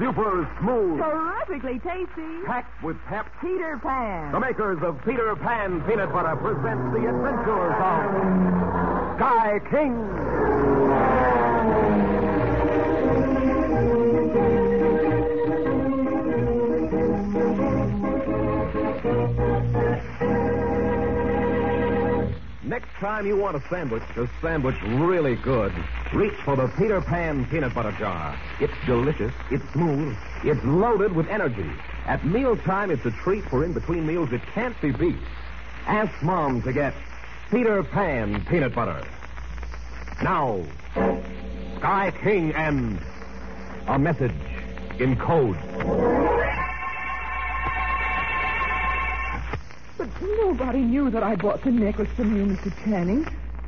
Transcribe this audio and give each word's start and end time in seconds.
super 0.00 0.48
smooth, 0.60 0.98
Terrifically 0.98 1.78
tasty. 1.80 2.42
packed 2.46 2.82
with 2.82 2.96
pep. 3.06 3.26
Peter 3.40 3.78
Pan. 3.82 4.32
The 4.32 4.40
makers 4.40 4.78
of 4.82 4.98
Peter 5.04 5.36
Pan 5.36 5.82
Peanut 5.82 6.10
Butter 6.12 6.36
present 6.36 6.92
the 6.92 7.06
adventures 7.08 7.74
of 7.78 9.16
Sky 9.18 9.60
King. 9.70 11.09
Next 22.80 22.98
time 22.98 23.26
you 23.26 23.36
want 23.36 23.56
a 23.56 23.68
sandwich, 23.68 24.02
a 24.16 24.26
sandwich 24.40 24.76
really 24.82 25.36
good, 25.36 25.70
reach 26.14 26.34
for 26.46 26.56
the 26.56 26.66
Peter 26.78 27.02
Pan 27.02 27.44
peanut 27.44 27.74
butter 27.74 27.92
jar. 27.92 28.38
It's 28.58 28.72
delicious, 28.86 29.34
it's 29.50 29.62
smooth, 29.72 30.16
it's 30.44 30.64
loaded 30.64 31.14
with 31.14 31.28
energy. 31.28 31.70
At 32.06 32.24
mealtime, 32.24 32.90
it's 32.90 33.04
a 33.04 33.10
treat 33.10 33.44
for 33.44 33.64
in 33.64 33.74
between 33.74 34.06
meals 34.06 34.32
it 34.32 34.40
can't 34.54 34.80
be 34.80 34.92
beat. 34.92 35.18
Ask 35.86 36.22
Mom 36.22 36.62
to 36.62 36.72
get 36.72 36.94
Peter 37.50 37.82
Pan 37.82 38.46
peanut 38.46 38.74
butter. 38.74 39.06
Now, 40.22 40.64
Sky 41.76 42.14
King 42.22 42.54
and 42.54 42.98
a 43.88 43.98
message 43.98 44.32
in 44.98 45.16
code. 45.16 45.58
But 50.00 50.08
nobody 50.46 50.78
knew 50.80 51.10
that 51.10 51.22
I 51.22 51.36
bought 51.36 51.62
the 51.62 51.70
necklace 51.70 52.08
from 52.16 52.32
you, 52.34 52.56
Mr. 52.56 52.72
Channing. 52.86 53.20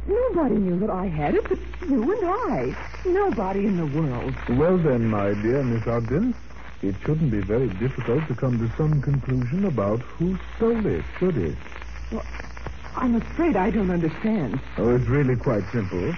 Nobody 0.08 0.54
knew 0.54 0.80
that 0.80 0.88
I 0.88 1.04
had 1.04 1.34
it 1.34 1.46
but 1.46 1.58
you 1.86 2.00
and 2.00 2.24
I. 2.24 2.72
Nobody 3.04 3.66
in 3.66 3.76
the 3.76 3.84
world. 3.84 4.32
Well, 4.48 4.78
then, 4.78 5.10
my 5.10 5.34
dear 5.34 5.62
Miss 5.62 5.86
Ogden, 5.86 6.34
it 6.80 6.94
shouldn't 7.04 7.30
be 7.30 7.42
very 7.42 7.68
difficult 7.76 8.26
to 8.28 8.34
come 8.34 8.58
to 8.58 8.76
some 8.78 9.02
conclusion 9.02 9.66
about 9.66 10.00
who 10.16 10.38
stole 10.56 10.86
it, 10.86 11.04
should 11.20 11.36
it? 11.36 11.54
I'm 12.96 13.16
afraid 13.16 13.54
I 13.54 13.68
don't 13.68 13.90
understand. 13.90 14.58
Oh, 14.78 14.96
it's 14.96 15.08
really 15.10 15.36
quite 15.36 15.64
simple. 15.70 16.14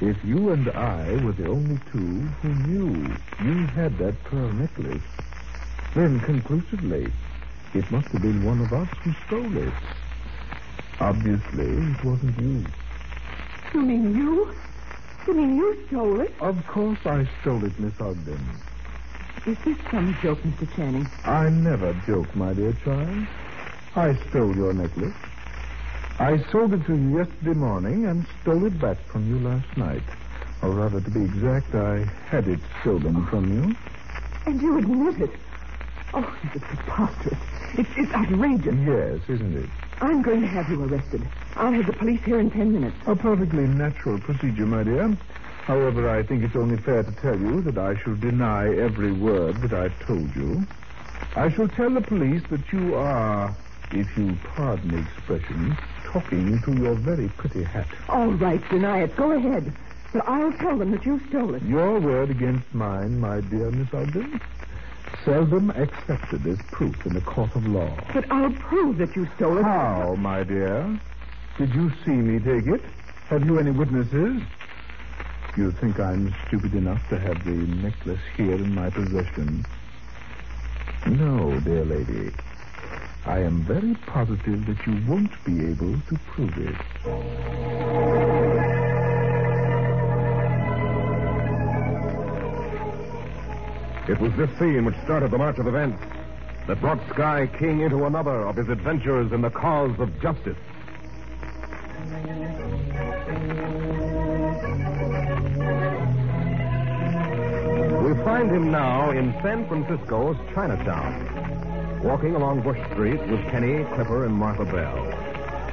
If 0.00 0.16
you 0.24 0.50
and 0.50 0.68
I 0.70 1.10
were 1.26 1.32
the 1.32 1.50
only 1.50 1.80
two 1.90 2.22
who 2.38 2.54
knew 2.54 3.10
you 3.42 3.66
had 3.74 3.98
that 3.98 4.14
pearl 4.30 4.52
necklace, 4.52 5.02
then 5.96 6.20
conclusively, 6.24 7.10
it 7.74 7.90
must 7.90 8.08
have 8.08 8.22
been 8.22 8.44
one 8.44 8.60
of 8.60 8.72
us 8.72 8.88
who 9.04 9.12
stole 9.26 9.56
it. 9.56 9.72
Obviously, 11.00 11.64
it 11.64 12.04
wasn't 12.04 12.36
you. 12.38 12.64
You 13.74 13.80
mean 13.82 14.16
you? 14.16 14.52
You 15.26 15.34
mean 15.34 15.56
you 15.56 15.76
stole 15.86 16.20
it? 16.20 16.32
Of 16.40 16.56
course 16.66 16.98
I 17.06 17.28
stole 17.40 17.64
it, 17.64 17.78
Miss 17.78 17.94
Ogden. 18.00 18.38
Is 19.46 19.56
this 19.64 19.76
some 19.90 20.18
joke, 20.22 20.38
Mr. 20.42 20.76
Channing? 20.76 21.06
I 21.24 21.48
never 21.48 21.94
joke, 22.06 22.34
my 22.36 22.52
dear 22.52 22.74
child. 22.84 23.26
I 23.96 24.14
stole 24.30 24.54
your 24.54 24.72
necklace. 24.72 25.14
I 26.18 26.36
sold 26.52 26.74
it 26.74 26.84
to 26.86 26.94
you 26.94 27.18
yesterday 27.18 27.54
morning 27.54 28.06
and 28.06 28.26
stole 28.42 28.66
it 28.66 28.78
back 28.80 28.98
from 29.10 29.26
you 29.30 29.38
last 29.48 29.76
night. 29.78 30.02
Or 30.62 30.70
rather, 30.70 31.00
to 31.00 31.10
be 31.10 31.24
exact, 31.24 31.74
I 31.74 32.04
had 32.28 32.46
it 32.46 32.60
stolen 32.82 33.26
from 33.30 33.48
you. 33.56 33.74
And 34.44 34.60
you 34.60 34.78
admit 34.78 35.30
it. 35.30 35.49
Oh, 36.12 36.38
it's 36.54 36.64
preposterous. 36.64 37.38
It's, 37.74 37.88
it's 37.96 38.12
outrageous. 38.12 38.74
Yes, 38.84 39.20
isn't 39.28 39.56
it? 39.56 39.70
I'm 40.00 40.22
going 40.22 40.40
to 40.40 40.46
have 40.48 40.68
you 40.68 40.82
arrested. 40.84 41.26
I'll 41.56 41.72
have 41.72 41.86
the 41.86 41.92
police 41.92 42.20
here 42.24 42.40
in 42.40 42.50
ten 42.50 42.72
minutes. 42.72 42.96
A 43.06 43.14
perfectly 43.14 43.66
natural 43.66 44.18
procedure, 44.18 44.66
my 44.66 44.82
dear. 44.82 45.16
However, 45.64 46.08
I 46.08 46.22
think 46.22 46.42
it's 46.42 46.56
only 46.56 46.78
fair 46.78 47.02
to 47.02 47.12
tell 47.12 47.38
you 47.38 47.62
that 47.62 47.78
I 47.78 47.94
shall 48.02 48.16
deny 48.16 48.74
every 48.76 49.12
word 49.12 49.60
that 49.62 49.72
I've 49.72 49.98
told 50.00 50.34
you. 50.34 50.66
I 51.36 51.50
shall 51.50 51.68
tell 51.68 51.90
the 51.90 52.00
police 52.00 52.42
that 52.50 52.72
you 52.72 52.94
are, 52.96 53.54
if 53.92 54.16
you 54.16 54.36
pardon 54.56 54.88
the 54.90 54.98
expression, 54.98 55.76
talking 56.06 56.60
to 56.62 56.72
your 56.74 56.94
very 56.94 57.28
pretty 57.28 57.62
hat. 57.62 57.86
All 58.08 58.32
right, 58.32 58.60
deny 58.70 59.02
it. 59.02 59.14
Go 59.16 59.30
ahead. 59.32 59.72
But 60.12 60.26
I'll 60.28 60.52
tell 60.54 60.76
them 60.76 60.90
that 60.90 61.06
you 61.06 61.20
stole 61.28 61.54
it. 61.54 61.62
Your 61.62 62.00
word 62.00 62.30
against 62.30 62.74
mine, 62.74 63.20
my 63.20 63.40
dear 63.42 63.70
Miss 63.70 63.94
Ogden, 63.94 64.40
seldom 65.24 65.70
accepted 65.70 66.46
as 66.46 66.56
proof 66.72 66.94
in 67.06 67.16
a 67.16 67.20
court 67.20 67.50
of 67.56 67.64
law. 67.64 67.96
But 68.14 68.30
I'll 68.30 68.52
prove 68.70 68.98
that 68.98 69.14
you 69.16 69.26
stole 69.36 69.58
it. 69.58 69.62
How, 69.62 70.14
my 70.18 70.42
dear? 70.44 70.98
Did 71.58 71.70
you 71.74 71.90
see 72.04 72.12
me 72.12 72.38
take 72.40 72.66
it? 72.74 72.82
Have 73.30 73.44
you 73.44 73.58
any 73.58 73.70
witnesses? 73.70 74.42
You 75.56 75.72
think 75.80 75.98
I'm 76.00 76.34
stupid 76.48 76.74
enough 76.74 77.00
to 77.10 77.18
have 77.18 77.42
the 77.44 77.50
necklace 77.50 78.20
here 78.36 78.54
in 78.54 78.74
my 78.74 78.88
possession? 78.90 79.64
No, 81.06 81.60
dear 81.64 81.84
lady. 81.84 82.30
I 83.26 83.38
am 83.40 83.64
very 83.68 83.94
positive 84.06 84.66
that 84.66 84.78
you 84.86 84.94
won't 85.08 85.30
be 85.44 85.52
able 85.70 85.94
to 86.08 86.18
prove 86.34 86.56
it. 86.58 86.76
It 94.10 94.18
was 94.18 94.32
this 94.36 94.50
scene 94.58 94.84
which 94.84 94.96
started 95.04 95.30
the 95.30 95.38
march 95.38 95.58
of 95.58 95.68
events 95.68 96.02
that 96.66 96.80
brought 96.80 96.98
Sky 97.10 97.46
King 97.60 97.82
into 97.82 98.06
another 98.06 98.44
of 98.44 98.56
his 98.56 98.68
adventures 98.68 99.30
in 99.30 99.40
the 99.40 99.50
cause 99.50 99.96
of 100.00 100.10
justice. 100.20 100.56
We 108.02 108.24
find 108.24 108.50
him 108.50 108.72
now 108.72 109.12
in 109.12 109.32
San 109.42 109.68
Francisco's 109.68 110.36
Chinatown, 110.54 112.02
walking 112.02 112.34
along 112.34 112.62
Bush 112.62 112.80
Street 112.90 113.24
with 113.28 113.40
Penny, 113.46 113.84
Clipper, 113.94 114.24
and 114.24 114.34
Martha 114.34 114.64
Bell. 114.64 115.06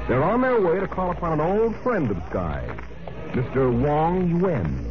They're 0.08 0.24
on 0.24 0.42
their 0.42 0.62
way 0.62 0.80
to 0.80 0.88
call 0.88 1.10
upon 1.10 1.34
an 1.34 1.42
old 1.42 1.76
friend 1.78 2.12
of 2.12 2.22
Sky's, 2.30 2.70
Mr. 3.32 3.74
Wong 3.74 4.30
Yuen. 4.40 4.87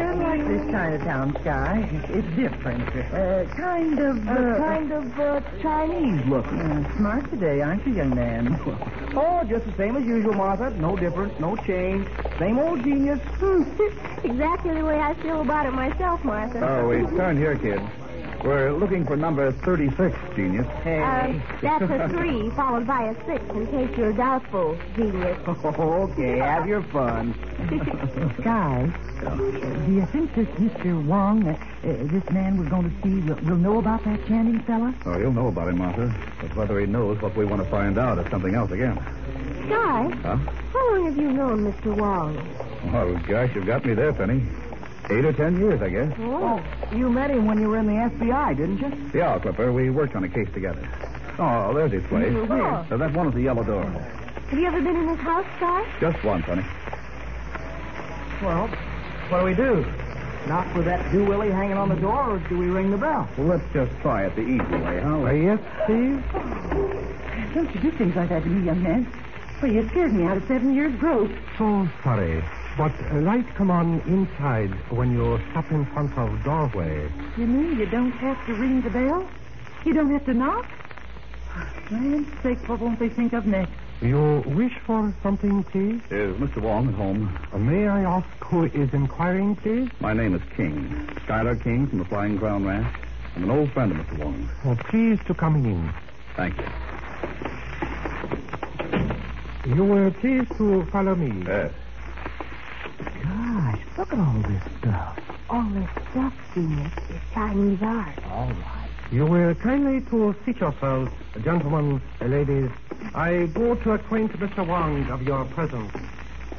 I 0.00 0.02
kind 0.02 0.14
of 0.14 0.26
like 0.26 0.48
this 0.48 0.70
Chinatown 0.72 1.36
sky. 1.42 1.88
It's 2.08 2.36
different. 2.36 2.88
Uh, 3.12 3.44
kind 3.54 3.98
of, 3.98 4.28
uh, 4.28 4.56
kind 4.56 4.92
of 4.92 5.20
uh, 5.20 5.40
Chinese 5.60 6.24
looking. 6.26 6.58
uh, 6.58 6.96
smart 6.96 7.30
today, 7.30 7.60
aren't 7.60 7.86
you, 7.86 7.94
young 7.94 8.14
man? 8.14 8.58
Oh, 9.12 9.42
just 9.42 9.66
the 9.66 9.76
same 9.76 9.96
as 9.96 10.04
usual, 10.04 10.34
Martha. 10.34 10.70
No 10.78 10.96
difference, 10.96 11.34
no 11.40 11.56
change. 11.56 12.06
Same 12.38 12.60
old 12.60 12.84
genius. 12.84 13.18
exactly 14.22 14.72
the 14.72 14.84
way 14.84 15.00
I 15.00 15.14
feel 15.20 15.40
about 15.40 15.66
it 15.66 15.72
myself, 15.72 16.22
Martha. 16.24 16.60
Oh, 16.64 16.86
we 16.86 16.98
turn 17.16 17.36
here, 17.36 17.56
kid. 17.58 17.80
We're 18.44 18.72
looking 18.72 19.04
for 19.04 19.16
number 19.16 19.52
36, 19.52 20.16
genius. 20.34 20.66
Um, 20.86 21.42
that's 21.60 21.84
a 21.84 22.08
three 22.08 22.48
followed 22.56 22.86
by 22.86 23.08
a 23.10 23.26
six 23.26 23.44
in 23.50 23.66
case 23.66 23.98
you're 23.98 24.14
doubtful, 24.14 24.78
genius. 24.96 25.38
okay, 25.46 26.38
have 26.38 26.66
your 26.66 26.82
fun. 26.84 27.34
Sky, 28.40 28.90
uh, 29.26 29.36
do 29.36 29.92
you 29.92 30.06
think 30.06 30.34
this 30.34 30.48
Mr. 30.48 31.04
Wong, 31.04 31.46
uh, 31.46 31.52
uh, 31.52 31.56
this 31.82 32.30
man 32.30 32.56
we're 32.56 32.70
going 32.70 32.90
to 32.90 33.02
see, 33.02 33.28
will, 33.28 33.36
will 33.44 33.58
know 33.58 33.78
about 33.78 34.02
that 34.04 34.26
Channing 34.26 34.60
fella? 34.60 34.94
Oh, 35.04 35.18
he'll 35.18 35.32
know 35.32 35.48
about 35.48 35.68
him, 35.68 35.78
Martha. 35.78 36.14
But 36.40 36.56
whether 36.56 36.80
he 36.80 36.86
knows 36.86 37.20
what 37.20 37.36
we 37.36 37.44
want 37.44 37.62
to 37.62 37.70
find 37.70 37.98
out 37.98 38.18
is 38.18 38.30
something 38.30 38.54
else 38.54 38.70
again. 38.70 38.96
Guy? 39.68 40.08
Huh? 40.22 40.36
how 40.72 40.94
long 40.94 41.04
have 41.04 41.16
you 41.16 41.30
known 41.30 41.70
Mr. 41.70 41.94
Wong? 41.94 42.38
Oh, 42.94 43.20
gosh, 43.28 43.54
you've 43.54 43.66
got 43.66 43.84
me 43.84 43.92
there, 43.92 44.14
Penny. 44.14 44.42
Eight 45.10 45.24
or 45.24 45.32
ten 45.32 45.58
years, 45.58 45.82
I 45.82 45.88
guess. 45.88 46.12
Oh. 46.20 46.62
You 46.94 47.10
met 47.10 47.30
him 47.30 47.46
when 47.46 47.60
you 47.60 47.68
were 47.68 47.78
in 47.78 47.86
the 47.86 47.92
FBI, 47.94 48.56
didn't 48.56 48.78
you? 48.78 49.18
Yeah, 49.18 49.38
Clipper. 49.40 49.72
We 49.72 49.90
worked 49.90 50.14
on 50.14 50.22
a 50.22 50.28
case 50.28 50.48
together. 50.54 50.88
Oh, 51.38 51.74
there's 51.74 51.90
his 51.90 52.04
place. 52.04 52.32
Where? 52.48 52.62
Uh, 52.62 52.96
that 52.96 53.12
one 53.12 53.26
with 53.26 53.34
the 53.34 53.42
yellow 53.42 53.64
door. 53.64 53.84
Have 53.84 54.58
you 54.58 54.66
ever 54.66 54.80
been 54.80 54.96
in 54.96 55.08
his 55.08 55.18
house, 55.18 55.46
Sky? 55.56 55.84
Just 56.00 56.22
once, 56.24 56.44
honey. 56.44 56.62
Well, 58.42 58.68
what 59.30 59.40
do 59.40 59.44
we 59.46 59.54
do? 59.54 59.84
Knock 60.46 60.74
with 60.74 60.86
that 60.86 61.12
do 61.12 61.24
willy 61.24 61.50
hanging 61.50 61.76
on 61.76 61.88
the 61.88 61.96
door, 61.96 62.30
or 62.30 62.38
do 62.48 62.56
we 62.58 62.66
ring 62.66 62.90
the 62.90 62.96
bell? 62.96 63.28
Well, 63.36 63.48
let's 63.48 63.72
just 63.72 63.92
try 64.00 64.26
it 64.26 64.34
the 64.36 64.42
easy 64.42 64.76
way, 64.82 65.00
huh? 65.00 65.30
yes, 65.30 65.58
Steve? 65.84 66.22
Don't 67.54 67.74
you 67.74 67.80
do 67.80 67.90
things 67.98 68.16
like 68.16 68.28
that 68.28 68.42
to 68.44 68.48
me, 68.48 68.64
young 68.64 68.82
man. 68.82 69.06
Well, 69.60 69.70
you 69.70 69.86
scared 69.90 70.14
me 70.14 70.24
out 70.24 70.36
of 70.36 70.46
seven 70.48 70.74
years' 70.74 70.94
growth. 70.98 71.30
So 71.58 71.88
sorry, 72.02 72.42
but 72.80 73.12
light 73.12 73.44
come 73.56 73.70
on 73.70 74.00
inside 74.06 74.70
when 74.90 75.12
you 75.12 75.38
stop 75.50 75.70
in 75.70 75.84
front 75.92 76.16
of 76.16 76.42
doorway. 76.42 77.12
You 77.36 77.46
mean 77.46 77.78
you 77.78 77.84
don't 77.84 78.10
have 78.12 78.46
to 78.46 78.54
ring 78.54 78.80
the 78.80 78.88
bell? 78.88 79.28
You 79.84 79.92
don't 79.92 80.10
have 80.10 80.24
to 80.24 80.32
knock? 80.32 80.64
Land's 81.90 82.30
sake, 82.42 82.66
what 82.66 82.80
won't 82.80 82.98
they 82.98 83.10
think 83.10 83.34
of 83.34 83.44
next? 83.44 83.70
You 84.00 84.42
wish 84.46 84.72
for 84.86 85.12
something, 85.22 85.62
please? 85.64 86.00
Is 86.10 86.34
Mr. 86.38 86.62
Wong 86.62 86.88
at 86.88 86.94
home? 86.94 87.38
Uh, 87.52 87.58
May 87.58 87.86
I 87.86 88.00
ask 88.00 88.26
who 88.44 88.64
is 88.64 88.94
inquiring, 88.94 89.56
please? 89.56 89.90
My 90.00 90.14
name 90.14 90.34
is 90.34 90.40
King. 90.56 91.06
Schuyler 91.24 91.56
King 91.56 91.86
from 91.86 91.98
the 91.98 92.06
Flying 92.06 92.38
Crown 92.38 92.64
Ranch. 92.64 92.96
I'm 93.36 93.44
an 93.44 93.50
old 93.50 93.70
friend 93.72 93.92
of 93.92 93.98
Mr. 93.98 94.24
Wong. 94.24 94.48
Oh, 94.64 94.74
please 94.88 95.18
to 95.26 95.34
come 95.34 95.56
in. 95.56 95.92
Thank 96.34 96.56
you. 96.56 96.64
You 99.74 99.84
will 99.84 100.10
please 100.12 100.48
to 100.56 100.86
follow 100.86 101.14
me. 101.14 101.44
Yes. 101.46 101.74
Gosh, 104.00 104.08
look 104.08 104.18
at 104.18 104.26
all 104.26 104.42
this 104.42 104.62
stuff. 104.78 105.18
All 105.50 105.68
this 105.70 105.88
stuff, 106.10 106.32
Phoenix, 106.54 106.96
is 107.10 107.20
Chinese 107.34 107.78
art. 107.82 108.18
All 108.30 108.46
right. 108.48 108.88
You 109.10 109.26
will 109.26 109.54
kindly 109.56 110.00
to 110.10 110.34
seat 110.44 110.56
yourselves, 110.58 111.10
gentlemen, 111.42 112.00
ladies. 112.20 112.70
I 113.14 113.46
go 113.52 113.74
to 113.74 113.92
acquaint 113.92 114.32
Mr. 114.32 114.66
Wong 114.66 115.10
of 115.10 115.22
your 115.22 115.44
presence. 115.46 115.92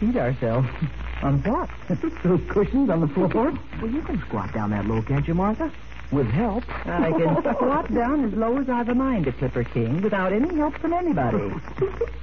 Seat 0.00 0.16
ourselves. 0.16 0.68
On 1.22 1.42
what? 1.42 1.70
Those 2.22 2.40
cushions 2.50 2.90
on 2.90 3.00
the 3.00 3.08
floor? 3.08 3.28
Well, 3.28 3.90
you 3.90 4.02
can 4.02 4.20
squat 4.20 4.52
down 4.52 4.70
that 4.70 4.84
low, 4.84 5.00
can't 5.00 5.26
you, 5.26 5.32
Martha? 5.32 5.72
With 6.12 6.28
help. 6.28 6.62
I 6.86 7.10
can 7.10 7.36
squat 7.54 7.92
down 7.92 8.24
as 8.24 8.32
low 8.34 8.58
as 8.60 8.68
I've 8.68 8.88
a 8.88 8.94
mind 8.94 9.24
to 9.26 9.32
Clipper 9.32 9.64
King 9.64 10.02
without 10.02 10.32
any 10.32 10.54
help 10.56 10.74
from 10.78 10.92
anybody. 10.92 11.38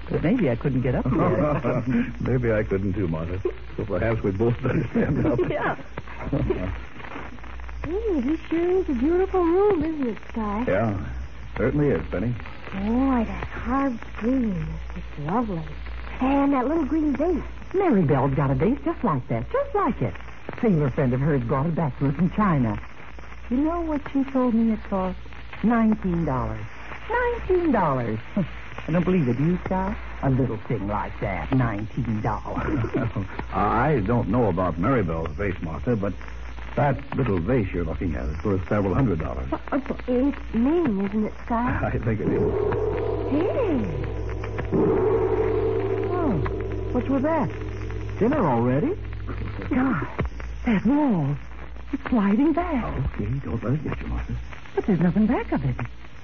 but 0.09 0.23
maybe 0.23 0.49
I 0.49 0.55
couldn't 0.55 0.81
get 0.81 0.95
up 0.95 1.03
there. 1.03 1.83
Maybe 2.21 2.51
I 2.53 2.63
couldn't 2.63 2.93
too, 2.93 3.07
Martha. 3.07 3.41
So 3.75 3.83
perhaps 3.85 4.23
we 4.23 4.31
both 4.31 4.55
better 4.63 4.87
stand 4.91 5.25
up. 5.25 5.39
Yeah. 5.49 5.75
Hey, 6.31 6.69
oh, 7.89 8.21
this 8.21 8.39
sure 8.49 8.79
is 8.79 8.89
a 8.89 8.93
beautiful 8.93 9.43
room, 9.43 9.83
isn't 9.83 10.07
it, 10.07 10.17
Sky? 10.31 10.63
yeah, 10.67 11.05
certainly 11.57 11.89
is, 11.89 12.01
Penny. 12.09 12.33
Boy, 12.71 13.25
that 13.27 13.47
carved 13.51 13.99
green 14.19 14.51
is 14.51 15.03
just 15.03 15.19
lovely. 15.27 15.61
And 16.21 16.53
that 16.53 16.67
little 16.67 16.85
green 16.85 17.13
vase. 17.17 17.43
Mary 17.73 18.03
Bell's 18.03 18.33
got 18.35 18.49
a 18.51 18.55
vase 18.55 18.77
just 18.85 19.03
like 19.03 19.27
that, 19.27 19.51
just 19.51 19.75
like 19.75 20.01
it. 20.01 20.13
A 20.47 20.61
sailor 20.61 20.89
friend 20.91 21.13
of 21.13 21.19
hers 21.19 21.41
brought 21.43 21.65
it 21.65 21.75
back 21.75 21.97
to 21.99 22.05
her 22.05 22.11
from 22.13 22.29
China. 22.31 22.79
You 23.53 23.59
know 23.59 23.81
what 23.81 24.01
she 24.11 24.23
told 24.31 24.55
me 24.55 24.73
it 24.73 24.79
cost? 24.89 25.15
Nineteen 25.61 26.25
dollars. 26.25 26.65
Nineteen 27.07 27.71
dollars. 27.71 28.17
I 28.35 28.91
don't 28.91 29.05
believe 29.05 29.27
it, 29.27 29.37
do 29.37 29.43
you, 29.43 29.59
Scott? 29.65 29.95
A 30.23 30.29
little 30.31 30.57
thing 30.67 30.87
like 30.87 31.11
that, 31.21 31.51
nineteen 31.53 32.19
dollars. 32.21 32.89
I 33.53 34.01
don't 34.07 34.27
know 34.29 34.45
about 34.45 34.81
Maribel's 34.81 35.29
vase, 35.37 35.53
Martha, 35.61 35.95
but 35.95 36.13
that 36.75 36.97
little 37.15 37.37
vase 37.37 37.71
you're 37.71 37.83
looking 37.83 38.15
at 38.15 38.25
is 38.25 38.43
worth 38.43 38.67
several 38.67 38.95
hundred 38.95 39.19
dollars. 39.19 39.45
Uh, 39.71 39.79
it's 40.07 40.55
Ming, 40.55 41.05
isn't 41.05 41.25
it, 41.25 41.33
Sky? 41.45 41.79
I 41.93 41.99
think 41.99 42.21
it 42.21 42.29
is. 42.29 42.41
Hey. 43.29 43.85
Oh, 46.09 46.31
what's 46.91 47.07
with 47.07 47.21
that? 47.21 47.49
Dinner 48.17 48.47
already? 48.47 48.95
God, 49.69 50.07
that 50.65 50.83
wall. 50.87 51.37
It's 51.93 52.09
sliding 52.09 52.53
back. 52.53 52.83
Okay, 53.13 53.25
don't 53.45 53.63
let 53.63 53.73
it 53.73 53.83
get 53.83 54.01
you, 54.01 54.07
Martha. 54.07 54.35
But 54.73 54.85
there's 54.87 54.99
nothing 54.99 55.27
back 55.27 55.51
of 55.51 55.63
it. 55.63 55.75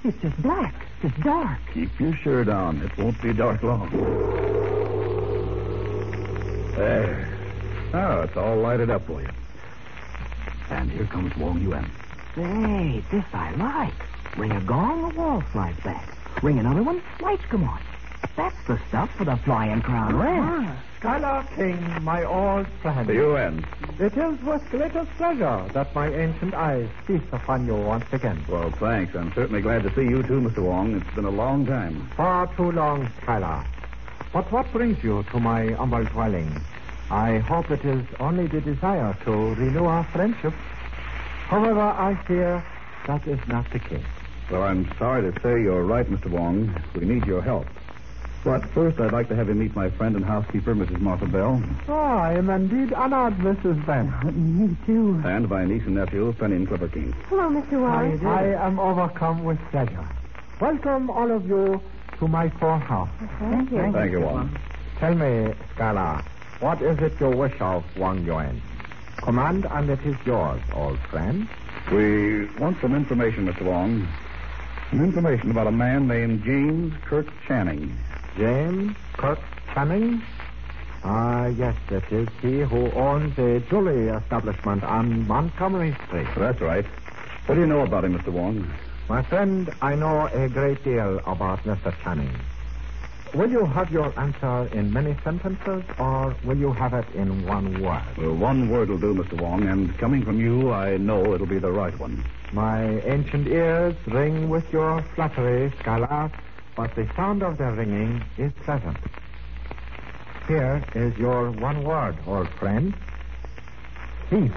It's 0.03 0.19
just 0.19 0.41
black, 0.41 0.73
just 1.01 1.19
dark. 1.21 1.59
Keep 1.73 1.99
your 1.99 2.15
shirt 2.15 2.49
on. 2.49 2.81
It 2.81 2.97
won't 2.97 3.21
be 3.21 3.33
dark 3.33 3.61
long. 3.61 3.89
There. 6.75 7.27
Now 7.93 8.21
it's 8.21 8.35
all 8.35 8.57
lighted 8.57 8.89
up 8.89 9.05
for 9.05 9.21
you. 9.21 9.29
And 10.71 10.89
here 10.89 11.05
comes 11.05 11.35
Wong 11.37 11.61
Yuen. 11.61 11.85
Say, 12.35 13.03
this 13.11 13.25
I 13.33 13.51
like. 13.55 14.37
Ring 14.37 14.51
a 14.51 14.61
gong, 14.61 15.09
the 15.09 15.19
wall 15.19 15.43
slides 15.51 15.79
back. 15.83 16.15
Ring 16.41 16.59
another 16.59 16.81
one, 16.81 17.01
lights 17.19 17.43
come 17.49 17.63
on. 17.63 17.81
That's 18.35 18.55
the 18.67 18.79
stuff 18.87 19.11
for 19.17 19.25
the 19.25 19.37
flying 19.37 19.81
crown 19.81 20.15
red. 20.15 20.39
Ah. 20.39 20.83
Schuyler 20.99 21.47
King, 21.55 22.03
my 22.03 22.25
old 22.25 22.67
friend. 22.81 23.07
Yuan. 23.07 23.65
It 23.99 24.17
is 24.17 24.41
with 24.41 24.61
greatest 24.69 25.09
pleasure 25.11 25.65
that 25.73 25.95
my 25.95 26.09
ancient 26.13 26.53
eyes 26.53 26.89
feast 27.07 27.23
upon 27.31 27.65
you 27.65 27.75
once 27.75 28.03
again. 28.11 28.43
Well, 28.49 28.69
thanks. 28.71 29.15
I'm 29.15 29.31
certainly 29.33 29.61
glad 29.61 29.83
to 29.83 29.95
see 29.95 30.01
you 30.01 30.23
too, 30.23 30.41
Mr. 30.41 30.61
Wong. 30.61 30.97
It's 30.99 31.15
been 31.15 31.23
a 31.23 31.29
long 31.29 31.65
time. 31.65 32.09
Far 32.17 32.53
too 32.57 32.73
long, 32.73 33.09
Schuyler. 33.21 33.65
But 34.33 34.51
what 34.51 34.69
brings 34.73 35.01
you 35.01 35.23
to 35.31 35.39
my 35.39 35.67
humble 35.71 36.03
dwelling? 36.03 36.51
I 37.09 37.37
hope 37.37 37.71
it 37.71 37.85
is 37.85 38.05
only 38.19 38.47
the 38.47 38.59
desire 38.59 39.17
to 39.23 39.31
renew 39.55 39.85
our 39.85 40.03
friendship. 40.11 40.53
However, 41.47 41.79
I 41.79 42.21
fear 42.27 42.61
that 43.07 43.25
is 43.25 43.39
not 43.47 43.71
the 43.71 43.79
case. 43.79 44.03
Well, 44.51 44.63
I'm 44.63 44.85
sorry 44.97 45.31
to 45.31 45.41
say 45.41 45.61
you're 45.61 45.85
right, 45.85 46.05
Mr. 46.05 46.29
Wong. 46.29 46.75
We 46.93 47.05
need 47.05 47.25
your 47.25 47.41
help. 47.41 47.67
But 48.43 48.65
first, 48.69 48.99
I'd 48.99 49.11
like 49.11 49.27
to 49.29 49.35
have 49.35 49.49
you 49.49 49.53
meet 49.53 49.75
my 49.75 49.89
friend 49.89 50.15
and 50.15 50.23
housekeeper, 50.23 50.73
Mrs. 50.73 50.99
Martha 51.01 51.25
Bell, 51.25 51.61
Oh, 51.89 51.93
I 51.93 52.33
am 52.33 52.49
indeed 52.49 52.93
honored, 52.93 53.37
Mrs. 53.39 53.85
Bell. 53.85 54.05
Me 54.31 54.75
too. 54.85 55.21
and 55.25 55.49
my 55.49 55.65
niece 55.65 55.83
and 55.85 55.95
nephew, 55.95 56.31
Penny 56.39 56.55
and 56.55 56.67
Clipper 56.67 56.87
King. 56.87 57.13
Hello, 57.27 57.49
Mr. 57.49 57.81
Wong. 57.81 58.25
I 58.25 58.53
am 58.53 58.79
overcome 58.79 59.43
with 59.43 59.59
pleasure. 59.71 60.07
Welcome, 60.61 61.09
all 61.09 61.29
of 61.31 61.47
you, 61.47 61.81
to 62.19 62.27
my 62.29 62.47
poor 62.47 62.77
house. 62.77 63.09
Thank 63.39 63.71
you. 63.71 63.91
Thank 63.91 64.11
you, 64.11 64.21
Wong. 64.21 64.57
Tell 64.99 65.15
me, 65.15 65.53
Scala, 65.75 66.23
what 66.61 66.81
is 66.81 66.97
it 66.99 67.19
you 67.19 67.29
wish 67.29 67.59
of 67.59 67.83
Wong 67.97 68.23
Yuen? 68.25 68.61
Command, 69.17 69.65
and 69.69 69.89
it 69.89 69.99
is 70.05 70.15
yours, 70.25 70.61
old 70.73 70.97
friend. 71.11 71.47
We 71.91 72.45
want 72.57 72.79
some 72.81 72.95
information, 72.95 73.47
Mr. 73.47 73.63
Wong. 73.63 74.07
Some 74.91 75.03
information 75.03 75.51
about 75.51 75.67
a 75.67 75.71
man 75.71 76.07
named 76.07 76.43
James 76.45 76.93
Kirk 77.05 77.27
Channing. 77.47 77.95
James 78.39 78.95
Kirk 79.17 79.39
Channing? 79.73 80.21
Ah, 81.03 81.47
yes, 81.47 81.75
it 81.91 82.05
is 82.09 82.29
he 82.41 82.59
who 82.61 82.89
owns 82.91 83.37
a 83.37 83.59
jewelry 83.69 84.07
establishment 84.07 84.81
on 84.81 85.27
Montgomery 85.27 85.93
Street. 86.07 86.27
That's 86.37 86.61
right. 86.61 86.85
What 87.47 87.55
do 87.55 87.61
you 87.61 87.67
know 87.67 87.81
about 87.81 88.05
him, 88.05 88.17
Mr. 88.17 88.29
Wong? 88.29 88.65
My 89.09 89.23
friend, 89.23 89.69
I 89.81 89.95
know 89.95 90.27
a 90.27 90.47
great 90.47 90.81
deal 90.85 91.19
about 91.27 91.65
Mr. 91.65 91.93
Channing. 92.01 92.33
Will 93.33 93.51
you 93.51 93.65
have 93.65 93.91
your 93.91 94.17
answer 94.17 94.69
in 94.73 94.93
many 94.93 95.17
sentences, 95.21 95.83
or 95.99 96.33
will 96.45 96.57
you 96.57 96.71
have 96.71 96.93
it 96.93 97.05
in 97.15 97.45
one 97.45 97.81
word? 97.81 98.01
Well, 98.17 98.35
one 98.35 98.69
word 98.69 98.87
will 98.87 98.99
do, 98.99 99.13
Mr. 99.13 99.33
Wong, 99.41 99.67
and 99.67 99.97
coming 99.97 100.23
from 100.23 100.39
you, 100.39 100.71
I 100.71 100.95
know 100.95 101.33
it'll 101.33 101.45
be 101.45 101.59
the 101.59 101.73
right 101.73 101.97
one. 101.99 102.23
My 102.53 103.01
ancient 103.01 103.49
ears 103.49 103.95
ring 104.07 104.49
with 104.49 104.71
your 104.71 105.03
flattery, 105.13 105.73
Scala, 105.81 106.31
but 106.79 106.95
the 106.95 107.05
sound 107.13 107.43
of 107.43 107.57
their 107.57 107.73
ringing 107.73 108.23
is 108.37 108.53
pleasant. 108.63 108.95
Here 110.47 110.81
is 110.95 111.13
your 111.17 111.51
one 111.51 111.83
word, 111.83 112.15
old 112.25 112.47
friend. 112.51 112.93
Thief. 114.29 114.53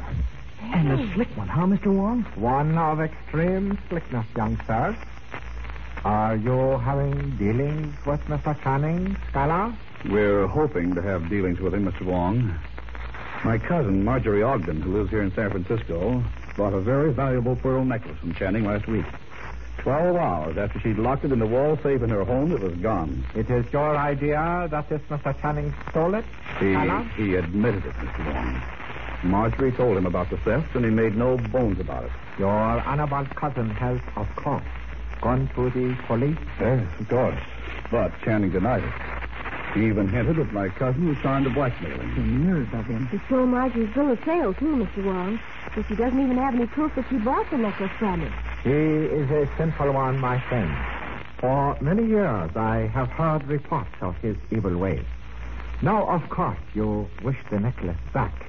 And 0.61 0.93
a 0.93 1.15
slick 1.15 1.37
one, 1.37 1.49
huh, 1.49 1.63
Mr. 1.63 1.93
Wong? 1.93 2.23
One 2.37 2.79
of 2.79 3.01
extreme 3.01 3.77
slickness, 3.89 4.25
young 4.37 4.57
sir. 4.69 4.97
Are 6.05 6.37
you 6.37 6.79
having 6.85 7.37
dealings 7.39 7.93
with 8.07 8.21
Mr. 8.27 8.55
Channing, 8.63 9.17
Scala? 9.31 9.77
We're 10.09 10.47
hoping 10.47 10.95
to 10.95 11.03
have 11.03 11.29
dealings 11.29 11.59
with 11.59 11.75
him, 11.75 11.91
Mr. 11.91 12.03
Wong. 12.03 12.57
My 13.45 13.59
cousin, 13.59 14.05
Marjorie 14.05 14.45
Ogden, 14.45 14.81
who 14.81 14.97
lives 14.97 15.11
here 15.11 15.23
in 15.23 15.35
San 15.35 15.51
Francisco, 15.51 16.23
bought 16.57 16.73
a 16.73 16.81
very 16.81 17.13
valuable 17.13 17.57
pearl 17.57 17.85
necklace 17.85 18.19
from 18.19 18.33
Channing 18.35 18.65
last 18.65 18.87
week. 18.87 19.07
Twelve 19.83 20.15
hours 20.17 20.57
after 20.59 20.79
she'd 20.79 20.97
locked 20.99 21.25
it 21.25 21.33
in 21.33 21.41
the 21.41 21.47
wall 21.47 21.77
safe 21.83 22.03
in 22.03 22.11
her 22.11 22.23
home, 22.25 22.53
it 22.53 22.61
was 22.61 22.75
gone. 22.75 23.25
It 23.35 23.51
is 23.51 23.65
your 23.73 23.97
idea 23.97 24.69
that 24.71 24.89
this 24.89 25.01
Mr. 25.11 25.37
Channing 25.41 25.75
stole 25.91 26.15
it, 26.15 26.25
He, 26.61 26.73
Scala? 26.73 27.03
he 27.17 27.35
admitted 27.35 27.85
it, 27.85 27.93
Mr. 27.95 28.33
Wong. 28.33 28.63
Marjorie 29.25 29.73
told 29.73 29.97
him 29.97 30.07
about 30.07 30.31
the 30.31 30.37
theft, 30.39 30.75
and 30.77 30.85
he 30.85 30.91
made 30.91 31.17
no 31.17 31.37
bones 31.37 31.81
about 31.81 32.05
it. 32.05 32.13
Your 32.39 32.49
honorable 32.51 33.25
cousin 33.35 33.71
has, 33.71 33.99
of 34.17 34.29
course, 34.37 34.63
gone 35.21 35.49
to 35.57 35.71
the 35.71 35.97
police. 36.07 36.39
Yes, 36.61 36.87
of 37.01 37.09
course. 37.09 37.39
But 37.91 38.13
Channing 38.25 38.51
denied 38.51 38.85
it. 38.85 38.93
He 39.75 39.87
even 39.87 40.07
hinted 40.09 40.37
that 40.37 40.53
my 40.53 40.69
cousin 40.69 41.09
was 41.09 41.19
trying 41.19 41.43
to 41.43 41.51
blackmail 41.51 41.99
him. 41.99 42.15
The 42.15 42.21
nerve 42.49 42.73
of 42.75 42.87
him. 42.87 43.09
He 43.09 43.19
stole 43.27 43.47
Marjorie's 43.47 43.93
bill 43.95 44.13
of 44.13 44.25
sale, 44.25 44.55
too, 44.55 44.77
Mr. 44.77 45.05
Wong. 45.05 45.41
But 45.75 45.87
she 45.89 45.97
doesn't 45.97 46.21
even 46.23 46.37
have 46.37 46.55
any 46.55 46.67
proof 46.67 46.95
that 46.95 47.05
she 47.11 47.17
bought 47.17 47.51
the 47.51 47.59
necklace 47.59 47.91
from 47.99 48.21
him. 48.21 48.33
He 48.63 48.71
is 48.71 49.29
a 49.31 49.49
sinful 49.57 49.91
one, 49.91 50.19
my 50.19 50.39
friend. 50.49 50.71
For 51.39 51.77
many 51.81 52.07
years 52.07 52.55
I 52.55 52.87
have 52.95 53.09
heard 53.09 53.43
reports 53.49 53.91
of 54.01 54.17
his 54.19 54.37
evil 54.53 54.77
ways. 54.79 55.05
Now, 55.83 56.07
of 56.07 56.29
course, 56.31 56.61
you 56.73 57.09
wish 57.25 57.37
the 57.51 57.59
necklace 57.59 57.97
back. 58.13 58.47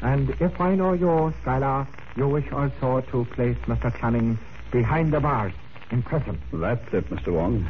And 0.00 0.30
if 0.40 0.60
I 0.60 0.74
know 0.74 0.94
you, 0.94 1.32
Schuyler, 1.40 1.86
you 2.16 2.26
wish 2.26 2.50
also 2.50 3.00
to 3.12 3.24
place 3.26 3.56
Mr. 3.66 3.96
Channing 4.00 4.36
behind 4.72 5.12
the 5.12 5.20
bars 5.20 5.52
in 5.92 6.02
prison. 6.02 6.42
That's 6.52 6.92
it, 6.92 7.08
Mr. 7.10 7.32
Wong. 7.32 7.64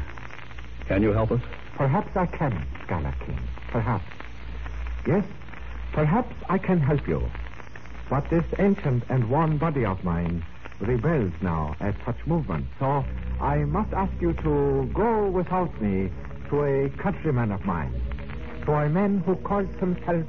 Can 0.87 1.03
you 1.03 1.13
help 1.13 1.33
us? 1.33 1.43
Perhaps 1.77 2.17
I 2.17 2.25
can, 2.25 2.67
Schuyler 2.85 3.15
King. 3.27 3.39
Perhaps. 3.69 4.07
Yes, 5.07 5.25
perhaps 5.93 6.35
I 6.49 6.57
can 6.57 6.81
help 6.81 7.07
you. 7.07 7.31
But 8.09 8.31
this 8.31 8.45
ancient 8.59 9.05
and 9.11 9.29
worn 9.29 9.59
body 9.59 9.85
of 9.85 10.03
mine 10.03 10.43
rebels 10.85 11.33
now 11.41 11.77
at 11.81 11.95
such 12.05 12.17
movement. 12.27 12.67
So 12.79 13.05
I 13.41 13.65
must 13.65 13.93
ask 13.93 14.13
you 14.21 14.33
to 14.33 14.91
go 14.95 15.29
without 15.29 15.81
me 15.81 16.11
to 16.51 16.63
a 16.63 16.89
countryman 16.91 17.53
of 17.53 17.65
mine, 17.65 17.93
to 18.67 18.73
a 18.73 18.89
man 18.89 19.19
who 19.27 19.37
calls 19.37 19.69
himself 19.81 20.25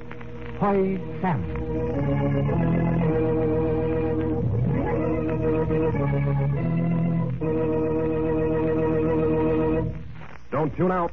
Hoy 0.59 0.97
Sam. 1.21 1.43
Don't 10.51 10.75
tune 10.77 10.91
out. 10.91 11.11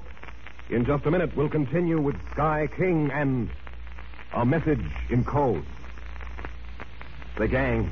In 0.71 0.87
just 0.87 1.05
a 1.05 1.11
minute, 1.11 1.37
we'll 1.37 1.49
continue 1.49 2.01
with 2.01 2.17
Sky 2.31 2.69
King 2.77 3.11
and 3.13 3.51
a 4.33 4.47
message 4.47 4.85
in 5.11 5.25
code. 5.25 5.65
The 7.37 7.49
gang, 7.49 7.91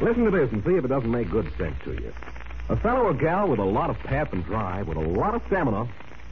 listen 0.00 0.24
to 0.24 0.30
this 0.30 0.50
and 0.52 0.64
see 0.64 0.74
if 0.74 0.84
it 0.84 0.88
doesn't 0.88 1.10
make 1.10 1.30
good 1.30 1.50
sense 1.56 1.76
to 1.84 1.92
you. 1.92 2.12
A 2.68 2.76
fellow 2.76 3.02
or 3.02 3.14
gal 3.14 3.48
with 3.48 3.58
a 3.58 3.64
lot 3.64 3.90
of 3.90 3.98
pep 4.00 4.32
and 4.32 4.44
drive, 4.44 4.88
with 4.88 4.96
a 4.96 5.00
lot 5.00 5.34
of 5.34 5.42
stamina, 5.46 5.86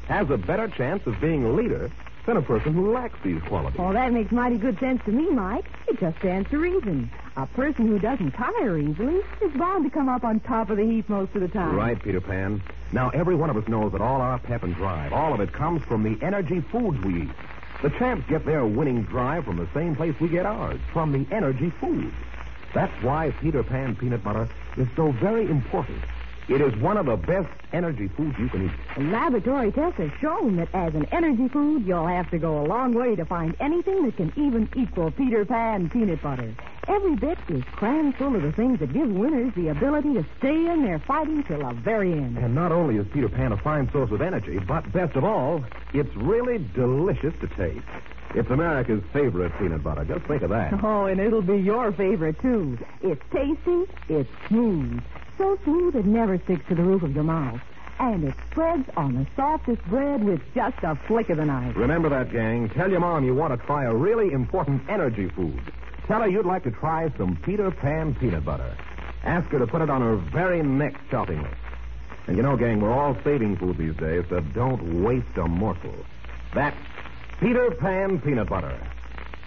has 0.07 0.31
a 0.31 0.39
better 0.39 0.69
chance 0.69 1.07
of 1.07 1.21
being 1.21 1.45
a 1.45 1.53
leader 1.53 1.91
than 2.27 2.37
a 2.37 2.43
person 2.43 2.73
who 2.73 2.93
lacks 2.93 3.19
these 3.23 3.43
qualities. 3.43 3.79
Well, 3.79 3.93
that 3.93 4.13
makes 4.13 4.33
mighty 4.33 4.57
good 4.57 4.79
sense 4.79 5.03
to 5.05 5.11
me, 5.11 5.29
Mike. 5.31 5.65
It 5.89 5.99
just 6.01 6.19
stands 6.19 6.49
to 6.51 6.59
reason. 6.59 7.11
A 7.37 7.47
person 7.47 7.87
who 7.87 7.99
doesn't 7.99 8.33
tire 8.33 8.79
easily 8.79 9.21
is 9.41 9.53
bound 9.55 9.85
to 9.85 9.91
come 9.91 10.09
up 10.09 10.23
on 10.25 10.41
top 10.41 10.71
of 10.71 10.77
the 10.77 10.85
heap 10.85 11.09
most 11.09 11.35
of 11.35 11.41
the 11.41 11.49
time. 11.49 11.75
Right, 11.75 12.01
Peter 12.01 12.21
Pan. 12.21 12.63
Now, 12.93 13.11
every 13.11 13.35
one 13.35 13.51
of 13.51 13.57
us 13.57 13.67
knows 13.69 13.93
that 13.93 14.01
all 14.01 14.21
our 14.21 14.39
pep 14.39 14.63
and 14.63 14.75
drive, 14.75 15.13
all 15.13 15.35
of 15.35 15.41
it 15.41 15.53
comes 15.53 15.83
from 15.83 16.03
the 16.03 16.19
energy 16.25 16.61
foods 16.61 17.03
we 17.03 17.23
eat. 17.23 17.31
The 17.83 17.91
champs 17.91 18.29
get 18.29 18.45
their 18.45 18.65
winning 18.65 19.03
drive 19.03 19.45
from 19.45 19.57
the 19.57 19.69
same 19.75 19.97
place 19.97 20.15
we 20.21 20.29
get 20.29 20.47
ours, 20.47 20.81
from 20.93 21.11
the 21.11 21.27
energy 21.35 21.71
foods. 21.71 22.15
That's 22.75 22.93
why 23.03 23.31
Peter 23.41 23.63
Pan 23.63 23.97
peanut 23.97 24.25
butter 24.25 24.49
is 24.77 24.89
so 24.97 25.13
very 25.13 25.47
important. 25.47 26.03
It 26.49 26.61
is 26.61 26.75
one 26.81 26.97
of 26.97 27.07
the 27.07 27.17
best 27.17 27.49
energy 27.73 28.09
foods 28.09 28.37
you 28.39 28.49
can 28.49 28.67
eat. 28.67 29.03
Laboratory 29.11 29.71
tests 29.71 29.99
have 29.99 30.13
shown 30.21 30.57
that 30.57 30.69
as 30.75 30.95
an 30.95 31.07
energy 31.13 31.49
food, 31.49 31.87
you'll 31.87 32.07
have 32.07 32.31
to 32.31 32.39
go 32.39 32.61
a 32.61 32.67
long 32.67 32.95
way 32.95 33.15
to 33.15 33.25
find 33.25 33.55
anything 33.61 34.05
that 34.07 34.17
can 34.17 34.33
even 34.37 34.69
equal 34.75 35.11
Peter 35.13 35.45
Pan 35.45 35.89
peanut 35.89 36.21
butter. 36.21 36.53
Every 36.89 37.15
bit 37.15 37.39
is 37.49 37.63
crammed 37.65 38.17
full 38.17 38.35
of 38.35 38.43
the 38.43 38.51
things 38.53 38.81
that 38.81 38.93
give 38.93 39.09
winners 39.09 39.55
the 39.55 39.69
ability 39.69 40.15
to 40.15 40.27
stay 40.39 40.67
in 40.67 40.83
their 40.83 40.99
fighting 40.99 41.45
till 41.45 41.61
the 41.61 41.75
very 41.75 42.13
end. 42.13 42.39
And 42.39 42.55
not 42.57 42.73
only 42.73 42.97
is 42.97 43.07
Peter 43.13 43.29
Pan 43.29 43.53
a 43.53 43.57
fine 43.57 43.91
source 43.93 44.11
of 44.11 44.21
energy, 44.21 44.59
but 44.59 44.91
best 44.93 45.15
of 45.15 45.23
all, 45.23 45.65
it's 45.95 46.15
really 46.17 46.59
delicious 46.75 47.35
to 47.41 47.47
taste. 47.47 47.87
It's 48.35 48.51
America's 48.51 49.03
favorite 49.13 49.53
peanut 49.59 49.83
butter. 49.83 50.05
Just 50.05 50.25
think 50.27 50.43
of 50.43 50.51
that. 50.51 50.73
Oh, 50.85 51.07
and 51.07 51.21
it'll 51.21 51.43
be 51.43 51.59
your 51.59 51.93
favorite, 51.93 52.41
too. 52.41 52.79
It's 53.03 53.23
tasty, 53.33 53.85
it's 54.09 54.31
smooth. 54.49 55.03
So 55.39 55.59
smooth 55.65 55.97
it 55.97 56.05
never 56.07 56.39
sticks 56.39 56.67
to 56.69 56.75
the 56.75 56.83
roof 56.83 57.03
of 57.03 57.15
your 57.15 57.25
mouth. 57.25 57.61
And 57.99 58.25
it 58.25 58.35
spreads 58.51 58.89
on 58.97 59.15
the 59.15 59.27
softest 59.37 59.85
bread 59.85 60.25
with 60.25 60.41
just 60.55 60.77
a 60.83 60.97
flick 61.07 61.31
of 61.31 61.37
the 61.37 61.45
knife. 61.45 61.77
Remember 61.77 62.09
that, 62.09 62.33
gang. 62.33 62.69
Tell 62.71 62.91
your 62.91 63.01
mom 63.01 63.25
you 63.25 63.35
want 63.35 63.59
to 63.59 63.67
try 63.67 63.85
a 63.85 63.95
really 63.95 64.33
important 64.33 64.83
energy 64.89 65.29
food. 65.29 65.61
Tell 66.09 66.21
her 66.23 66.29
you'd 66.29 66.47
like 66.47 66.65
to 66.65 66.71
try 66.71 67.13
some 67.17 67.37
Peter 67.37 67.71
Pan 67.71 68.15
peanut 68.15 68.45
butter. 68.45 68.77
Ask 69.23 69.49
her 69.51 69.59
to 69.59 69.67
put 69.67 69.83
it 69.83 69.91
on 69.91 70.01
her 70.01 70.17
very 70.17 70.63
next 70.63 71.01
shopping 71.11 71.43
list. 71.43 71.55
And 72.27 72.37
you 72.37 72.43
know, 72.43 72.57
gang, 72.57 72.81
we're 72.81 72.93
all 72.93 73.17
saving 73.23 73.57
food 73.57 73.79
these 73.79 73.97
days, 73.97 74.25
so 74.29 74.41
don't 74.41 75.03
waste 75.03 75.37
a 75.37 75.47
morsel. 75.47 75.95
That's 76.55 76.77
Peter 77.43 77.73
Pan 77.73 78.21
peanut 78.21 78.49
butter, 78.49 78.79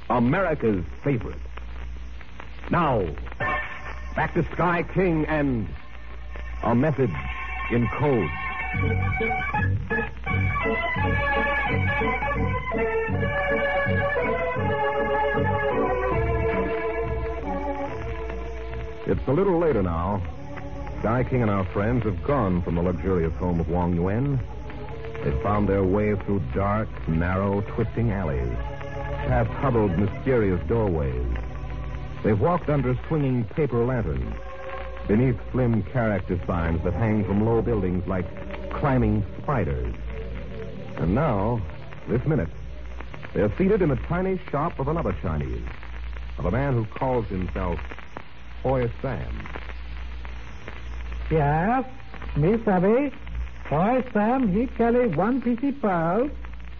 America's 0.09 0.83
favorite. 1.01 1.39
Now, 2.69 3.07
back 4.17 4.33
to 4.33 4.43
Sky 4.51 4.83
King 4.93 5.25
and 5.27 5.65
a 6.61 6.75
message 6.75 7.13
in 7.71 7.87
code. 7.87 8.29
It's 19.07 19.25
a 19.25 19.31
little 19.31 19.57
later 19.57 19.81
now. 19.81 20.21
Sky 20.99 21.23
King 21.23 21.43
and 21.43 21.49
our 21.49 21.63
friends 21.67 22.03
have 22.03 22.21
gone 22.25 22.61
from 22.61 22.75
the 22.75 22.81
luxurious 22.81 23.33
home 23.35 23.61
of 23.61 23.69
Wong 23.69 23.95
Yuen. 23.95 24.37
They've 25.25 25.41
found 25.41 25.67
their 25.67 25.83
way 25.83 26.15
through 26.15 26.43
dark, 26.53 26.87
narrow, 27.07 27.61
twisting 27.61 28.11
alleys, 28.11 28.55
past 29.25 29.49
huddled, 29.49 29.97
mysterious 29.97 30.61
doorways. 30.67 31.25
They've 32.23 32.39
walked 32.39 32.69
under 32.69 32.95
swinging 33.07 33.43
paper 33.45 33.83
lanterns, 33.83 34.35
beneath 35.07 35.35
slim 35.51 35.81
character 35.81 36.39
signs 36.45 36.83
that 36.83 36.93
hang 36.93 37.25
from 37.25 37.43
low 37.43 37.63
buildings 37.63 38.07
like 38.07 38.27
climbing 38.69 39.25
spiders. 39.41 39.95
And 40.97 41.15
now, 41.15 41.59
this 42.07 42.23
minute, 42.27 42.49
they're 43.33 43.51
seated 43.57 43.81
in 43.81 43.89
the 43.89 43.95
tiny 44.07 44.39
shop 44.51 44.77
of 44.77 44.89
another 44.89 45.15
Chinese, 45.23 45.65
of 46.37 46.45
a 46.45 46.51
man 46.51 46.73
who 46.73 46.85
calls 46.85 47.25
himself 47.29 47.79
Hoy 48.61 48.91
Sam. 49.01 49.49
Yes, 51.31 51.83
Miss 52.35 52.67
Abby. 52.67 53.11
Hoy 53.69 54.03
Sam, 54.13 54.53
he 54.53 54.67
carry 54.67 55.07
one 55.07 55.41
piece 55.41 55.57
of 55.63 55.81
pearl, 55.81 56.29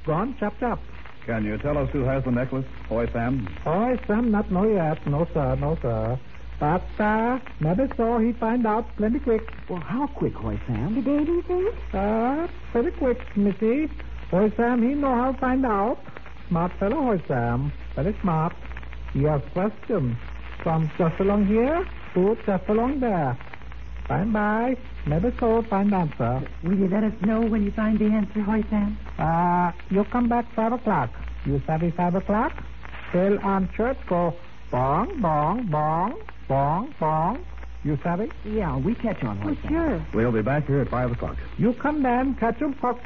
gone 0.05 0.35
chopped 0.39 0.61
up. 0.61 0.79
Can 1.25 1.43
you 1.43 1.57
tell 1.57 1.77
us 1.79 1.89
who 1.89 2.03
has 2.03 2.23
the 2.23 2.31
necklace, 2.31 2.65
Hoy 2.87 3.09
Sam? 3.11 3.47
Hoy 3.63 3.99
Sam 4.05 4.29
not 4.29 4.51
know 4.51 4.67
yet. 4.67 5.05
No, 5.07 5.27
sir, 5.33 5.55
no, 5.55 5.77
sir. 5.81 6.19
But, 6.59 6.85
uh, 6.99 7.39
maybe 7.59 7.91
so 7.97 8.19
he 8.19 8.33
find 8.33 8.67
out 8.67 8.85
plenty 8.97 9.19
quick. 9.19 9.41
Well, 9.67 9.79
how 9.79 10.05
quick, 10.07 10.35
Hoy 10.35 10.59
Sam? 10.67 10.93
Today, 10.93 11.25
do 11.25 11.33
you 11.33 11.41
think? 11.41 11.75
Uh, 11.93 12.47
pretty 12.71 12.91
quick, 12.91 13.19
Missy. 13.35 13.89
Hoy 14.29 14.51
Sam, 14.55 14.87
he 14.87 14.93
know 14.93 15.15
how 15.15 15.31
to 15.31 15.37
find 15.39 15.65
out. 15.65 15.97
Smart 16.49 16.71
fellow, 16.79 17.01
Hoy 17.01 17.21
Sam. 17.27 17.73
Very 17.95 18.15
smart. 18.21 18.55
He 19.11 19.23
has 19.23 19.41
questions. 19.53 20.15
From 20.61 20.91
just 20.97 21.19
along 21.19 21.47
here 21.47 21.85
to 22.13 22.37
just 22.45 22.69
along 22.69 22.99
there. 22.99 23.37
Bye 24.07 24.23
bye. 24.25 24.77
Maybe 25.07 25.31
so 25.39 25.61
find 25.63 25.93
answer. 25.93 26.47
Will 26.63 26.77
you 26.77 26.87
let 26.87 27.03
us 27.03 27.13
know 27.21 27.41
when 27.41 27.63
you 27.63 27.71
find 27.71 27.97
the 27.97 28.05
answer, 28.05 28.41
Hoy 28.41 28.63
Sam? 28.69 28.97
Uh, 29.17 29.71
you 29.89 30.03
come 30.05 30.29
back 30.29 30.45
five 30.53 30.73
o'clock. 30.73 31.09
You 31.45 31.61
savvy 31.65 31.91
five 31.91 32.15
o'clock? 32.15 32.53
Bell 33.13 33.39
on 33.43 33.69
church 33.73 33.97
go 34.07 34.35
bong, 34.71 35.21
bong, 35.21 35.67
bong, 35.67 36.19
bong, 36.47 36.93
bong. 36.99 37.45
You 37.83 37.97
savvy? 38.03 38.31
Yeah, 38.43 38.77
we 38.77 38.95
catch 38.95 39.23
on, 39.23 39.37
Hoy 39.37 39.57
Oh, 39.63 39.67
sure. 39.69 40.05
We'll 40.13 40.31
be 40.31 40.41
back 40.41 40.65
here 40.67 40.81
at 40.81 40.89
5 40.89 41.11
o'clock. 41.11 41.37
You 41.57 41.73
come 41.73 42.01
then, 42.01 42.33
catch 42.35 42.61
'em 42.61 42.73
fox. 42.73 42.99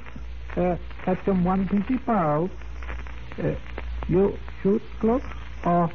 Uh, 0.56 0.78
catch 1.04 1.28
'em 1.28 1.44
one 1.44 1.68
pinky 1.68 1.98
pearl. 1.98 2.50
Uh, 3.42 3.52
you 4.08 4.38
shoot 4.64 4.82
close 5.00 5.22
or 5.66 5.90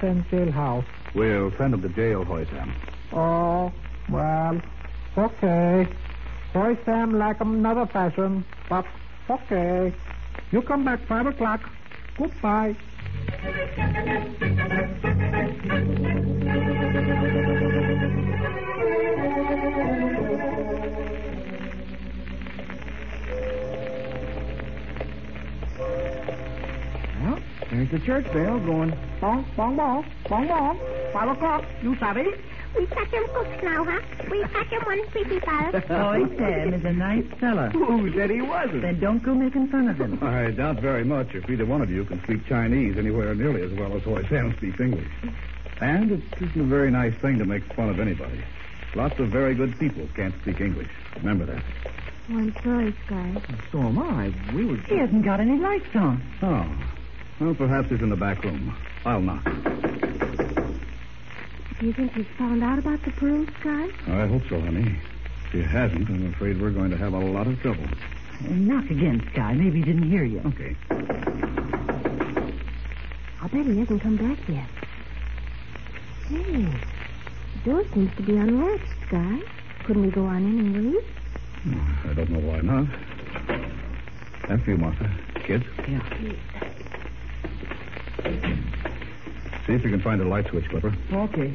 send 0.00 0.24
jailhouse? 0.30 0.84
We'll 1.14 1.50
send 1.58 1.74
him 1.74 1.82
to 1.82 1.88
jail, 1.88 2.24
Hoy 2.24 2.44
Sam. 2.46 2.72
Oh, 3.12 3.72
well, 4.10 4.60
okay. 5.16 5.86
Hoy 6.52 6.76
Sam 6.84 7.18
like 7.18 7.40
another 7.40 7.86
fashion, 7.86 8.44
but 8.68 8.86
okay. 9.28 9.92
You 10.50 10.62
come 10.62 10.84
back 10.84 11.00
five 11.06 11.26
o'clock. 11.26 11.60
Goodbye. 12.16 12.74
Well, 27.20 27.38
there's 27.70 27.90
the 27.90 27.98
church 28.04 28.24
bell 28.32 28.58
going 28.58 28.96
bong, 29.20 29.44
bong, 29.56 29.76
bong, 29.76 30.04
bong, 30.28 30.48
bong. 30.48 30.80
Five 31.12 31.28
o'clock. 31.36 31.64
You 31.82 31.96
savvy? 31.96 32.26
We 32.76 32.86
catch 32.86 33.08
him 33.08 33.24
cooks 33.28 33.62
now, 33.62 33.84
huh? 33.84 34.00
We 34.30 34.42
catch 34.44 34.66
him 34.68 34.82
one 34.82 35.06
pretty 35.08 35.40
pearl. 35.40 35.72
Hoy 35.72 36.36
Sam 36.36 36.74
is 36.74 36.84
a 36.84 36.92
nice 36.92 37.24
fella. 37.40 37.70
Who 37.70 38.12
said 38.14 38.30
he 38.30 38.42
wasn't? 38.42 38.82
Then 38.82 39.00
don't 39.00 39.22
go 39.22 39.34
making 39.34 39.68
fun 39.68 39.88
of 39.88 39.98
him. 39.98 40.18
I 40.22 40.50
doubt 40.50 40.80
very 40.80 41.04
much 41.04 41.34
if 41.34 41.48
either 41.48 41.66
one 41.66 41.82
of 41.82 41.90
you 41.90 42.04
can 42.04 42.22
speak 42.22 42.46
Chinese 42.46 42.98
anywhere 42.98 43.34
nearly 43.34 43.62
as 43.62 43.72
well 43.72 43.96
as 43.96 44.02
Hoy 44.02 44.24
Sam 44.28 44.54
speaks 44.56 44.80
English. 44.80 45.08
And 45.80 46.12
it 46.12 46.22
isn't 46.40 46.60
a 46.60 46.64
very 46.64 46.90
nice 46.90 47.14
thing 47.16 47.38
to 47.38 47.44
make 47.44 47.64
fun 47.74 47.88
of 47.88 48.00
anybody. 48.00 48.42
Lots 48.94 49.18
of 49.18 49.28
very 49.28 49.54
good 49.54 49.78
people 49.78 50.08
can't 50.14 50.34
speak 50.42 50.60
English. 50.60 50.88
Remember 51.16 51.46
that. 51.46 51.62
Oh, 52.30 52.38
I'm 52.38 52.54
sorry, 52.62 52.94
Sky. 53.06 53.42
So 53.72 53.78
am 53.78 53.98
I. 53.98 54.32
We 54.54 54.64
were. 54.64 54.76
He 54.76 54.96
hasn't 54.96 55.24
got 55.24 55.40
any 55.40 55.58
lights 55.58 55.94
on. 55.94 56.22
Oh. 56.42 56.66
Well, 57.40 57.54
perhaps 57.54 57.88
he's 57.90 58.00
in 58.00 58.10
the 58.10 58.16
back 58.16 58.42
room. 58.44 58.76
I'll 59.04 59.20
knock. 59.20 59.44
Do 61.80 61.86
you 61.86 61.92
think 61.92 62.12
he's 62.14 62.26
found 62.36 62.62
out 62.64 62.78
about 62.78 63.02
the 63.04 63.10
pearls, 63.12 63.48
Sky? 63.60 63.88
I 64.08 64.26
hope 64.26 64.42
so, 64.48 64.60
honey. 64.60 64.98
If 65.46 65.52
he 65.52 65.62
hasn't, 65.62 66.08
I'm 66.08 66.32
afraid 66.32 66.60
we're 66.60 66.70
going 66.70 66.90
to 66.90 66.96
have 66.96 67.12
a 67.12 67.18
lot 67.18 67.46
of 67.46 67.60
trouble. 67.60 67.84
Knock 68.40 68.90
again, 68.90 69.26
Sky. 69.32 69.54
Maybe 69.54 69.78
he 69.78 69.84
didn't 69.84 70.10
hear 70.10 70.24
you. 70.24 70.40
Okay. 70.46 70.76
I'll 73.40 73.48
bet 73.48 73.64
he 73.66 73.78
hasn't 73.78 74.02
come 74.02 74.16
back 74.16 74.38
yet. 74.48 74.66
Hey, 76.26 76.66
the 77.64 77.70
door 77.70 77.84
seems 77.94 78.14
to 78.16 78.22
be 78.22 78.36
unlatched, 78.36 78.84
Sky. 79.06 79.40
Couldn't 79.84 80.02
we 80.02 80.10
go 80.10 80.24
on 80.26 80.38
in 80.44 80.58
and 80.58 80.92
leave? 80.92 81.04
I 82.10 82.12
don't 82.14 82.30
know 82.30 82.40
why 82.40 82.60
not. 82.60 82.88
After 84.50 84.70
you, 84.72 84.78
Martha. 84.78 85.10
Kids, 85.44 85.64
Yeah. 85.88 86.02
See 89.68 89.74
if 89.74 89.84
you 89.84 89.90
can 89.90 90.00
find 90.00 90.20
a 90.20 90.24
light 90.24 90.48
switch, 90.48 90.64
Clipper. 90.70 90.96
Okay. 91.12 91.52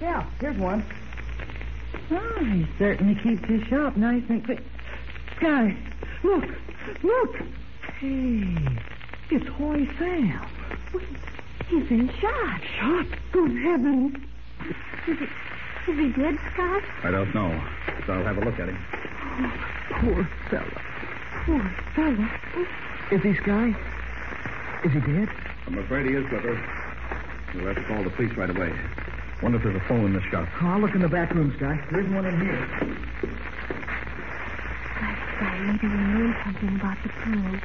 Yeah, 0.00 0.24
here's 0.40 0.56
one. 0.56 0.82
Oh, 2.10 2.44
he 2.44 2.66
certainly 2.78 3.14
keeps 3.16 3.46
his 3.46 3.62
shop 3.68 3.96
nice 3.96 4.22
and 4.30 4.42
clean. 4.44 4.64
Sky, 5.36 5.76
look, 6.24 6.44
look. 7.02 7.36
Hey, 8.00 8.56
it's 9.30 9.46
Hoy 9.46 9.86
Sam. 9.98 10.46
He's 11.68 11.86
been 11.86 12.08
shot. 12.18 12.60
Shot? 12.78 13.06
Good 13.32 13.50
heavens. 13.62 14.16
Is 15.06 15.18
he, 15.18 15.92
is 15.92 15.98
he 15.98 16.08
dead, 16.22 16.38
Scott? 16.54 16.82
I 17.02 17.10
don't 17.10 17.34
know. 17.34 17.62
So 18.06 18.14
I'll 18.14 18.24
have 18.24 18.38
a 18.38 18.44
look 18.44 18.58
at 18.58 18.70
him. 18.70 18.78
Oh, 18.94 19.52
Poor 20.00 20.28
fellow. 20.48 20.80
Poor 21.44 21.74
fellow. 21.94 22.28
Is 23.12 23.22
he, 23.22 23.34
Sky? 23.42 23.76
Is 24.84 24.92
he 24.92 25.00
dead? 25.00 25.28
I'm 25.68 25.76
afraid 25.76 26.06
he 26.06 26.14
is, 26.16 26.24
Clipper. 26.28 26.56
You'll 27.52 27.66
have 27.66 27.76
to 27.76 27.84
call 27.84 28.02
the 28.02 28.08
police 28.08 28.34
right 28.38 28.48
away. 28.48 28.72
Wonder 29.42 29.58
if 29.58 29.64
there's 29.64 29.76
a 29.76 29.84
phone 29.84 30.06
in 30.06 30.12
the 30.14 30.22
shop. 30.30 30.48
Oh, 30.62 30.66
I'll 30.68 30.80
look 30.80 30.94
in 30.94 31.02
the 31.02 31.10
back 31.10 31.34
room, 31.34 31.52
Sky. 31.58 31.78
There 31.90 32.00
isn't 32.00 32.14
one 32.14 32.24
in 32.24 32.40
here. 32.40 32.56
Scott, 35.36 35.60
maybe 35.60 35.92
he 35.92 36.00
knew 36.08 36.32
something 36.42 36.74
about 36.80 36.96
the 37.02 37.10
pearl. 37.10 37.60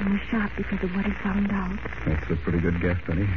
And 0.00 0.18
the 0.18 0.24
shop 0.26 0.50
because 0.56 0.82
of 0.82 0.96
what 0.96 1.06
he 1.06 1.12
found 1.22 1.52
out. 1.52 1.78
That's 2.04 2.28
a 2.28 2.34
pretty 2.42 2.58
good 2.58 2.80
guess, 2.80 2.98
Penny. 3.06 3.28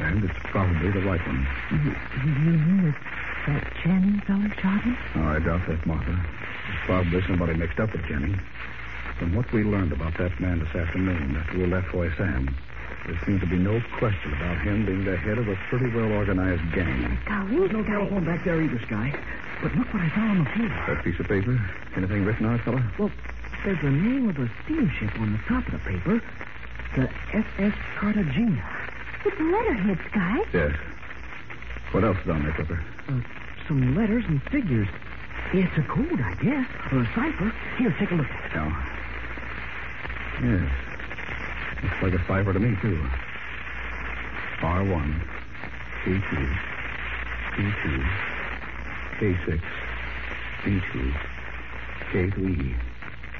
And 0.00 0.24
it's 0.24 0.38
probably 0.50 0.90
the 0.90 1.06
right 1.06 1.24
one. 1.24 1.46
You, 1.70 1.94
you 2.26 2.58
mean 2.58 2.82
that, 2.90 2.98
that 3.46 3.72
Channing 3.84 4.20
fellow 4.26 4.50
shot 4.60 4.82
him? 4.82 4.98
Oh, 5.14 5.28
I 5.28 5.38
doubt 5.38 5.62
that, 5.68 5.86
Martha. 5.86 6.10
There's 6.10 6.86
probably 6.86 7.22
somebody 7.22 7.54
mixed 7.54 7.78
up 7.78 7.92
with 7.92 8.04
Jenny. 8.08 8.34
From 9.20 9.36
what 9.36 9.52
we 9.52 9.62
learned 9.62 9.92
about 9.92 10.18
that 10.18 10.40
man 10.40 10.58
this 10.58 10.74
afternoon 10.74 11.36
after 11.36 11.58
we 11.58 11.66
left 11.66 11.86
Hoy 11.88 12.10
Sam, 12.16 12.52
there 13.10 13.20
seems 13.26 13.40
to 13.40 13.46
be 13.46 13.58
no 13.58 13.82
question 13.98 14.32
about 14.34 14.62
him 14.62 14.86
being 14.86 15.04
the 15.04 15.16
head 15.16 15.36
of 15.36 15.48
a 15.48 15.56
pretty 15.68 15.90
well 15.90 16.12
organized 16.12 16.62
gang. 16.72 17.18
Golly, 17.26 17.58
There's 17.58 17.72
no 17.72 17.82
Scott. 17.82 17.92
telephone 17.98 18.24
back 18.24 18.44
there 18.44 18.62
either, 18.62 18.78
Sky. 18.86 19.10
But 19.62 19.74
look 19.74 19.92
what 19.92 20.02
I 20.02 20.08
found 20.10 20.38
on 20.38 20.44
the 20.44 20.50
floor. 20.50 20.68
That 20.94 21.02
piece 21.04 21.18
of 21.18 21.26
paper? 21.26 21.58
Anything 21.96 22.24
written 22.24 22.46
on 22.46 22.54
it, 22.54 22.62
fella? 22.62 22.80
Well, 22.98 23.10
there's 23.64 23.80
the 23.82 23.90
name 23.90 24.28
of 24.30 24.38
a 24.38 24.48
steamship 24.64 25.18
on 25.18 25.32
the 25.32 25.38
top 25.48 25.66
of 25.66 25.72
the 25.72 25.78
paper. 25.90 26.22
The 26.94 27.10
SS 27.34 27.74
Cartagena. 27.98 28.62
It's 29.26 29.38
a 29.38 29.42
letterhead, 29.42 29.98
Sky. 30.10 30.38
Yes. 30.54 30.72
What 31.90 32.04
else 32.04 32.16
is 32.24 32.30
on 32.30 32.44
there, 32.44 32.52
Clipper? 32.52 32.80
Uh, 33.08 33.20
some 33.66 33.96
letters 33.96 34.24
and 34.28 34.40
figures. 34.44 34.88
It's 35.52 35.76
a 35.78 35.82
code, 35.82 36.20
I 36.20 36.34
guess, 36.34 36.68
or 36.92 37.00
a 37.02 37.06
cipher. 37.14 37.52
Here, 37.76 37.94
take 37.98 38.12
a 38.12 38.14
look. 38.14 38.28
No. 38.54 38.72
Yes. 40.42 40.70
Looks 41.82 42.02
like 42.02 42.12
a 42.12 42.26
cipher 42.26 42.52
to 42.52 42.60
me, 42.60 42.76
too. 42.82 42.98
R1, 44.60 45.22
K2, 46.04 46.58
P2, 47.54 48.10
K6, 49.18 49.62
B2, 50.62 51.14
K3. 52.12 52.76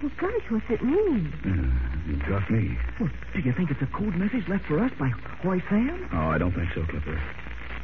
Well, 0.02 0.12
gosh, 0.16 0.42
what's 0.49 0.70
it 0.70 0.82
mean? 0.82 1.32
Uh, 1.44 2.09
you 2.11 2.16
got 2.26 2.50
me. 2.50 2.78
Well, 2.99 3.11
do 3.35 3.40
you 3.40 3.52
think 3.52 3.70
it's 3.70 3.82
a 3.82 3.87
code 3.87 4.16
message 4.16 4.49
left 4.49 4.64
for 4.64 4.78
us 4.80 4.90
by 4.99 5.09
Hoy 5.42 5.62
Sam? 5.68 6.09
Oh, 6.12 6.28
I 6.28 6.38
don't 6.38 6.52
think 6.52 6.73
so, 6.75 6.85
Clipper. 6.85 7.20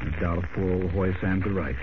I 0.01 0.21
doubt 0.21 0.39
if 0.45 0.51
poor 0.55 0.71
old 0.71 0.91
Hoy 0.93 1.15
Sam 1.21 1.43
could 1.43 1.53
write. 1.53 1.77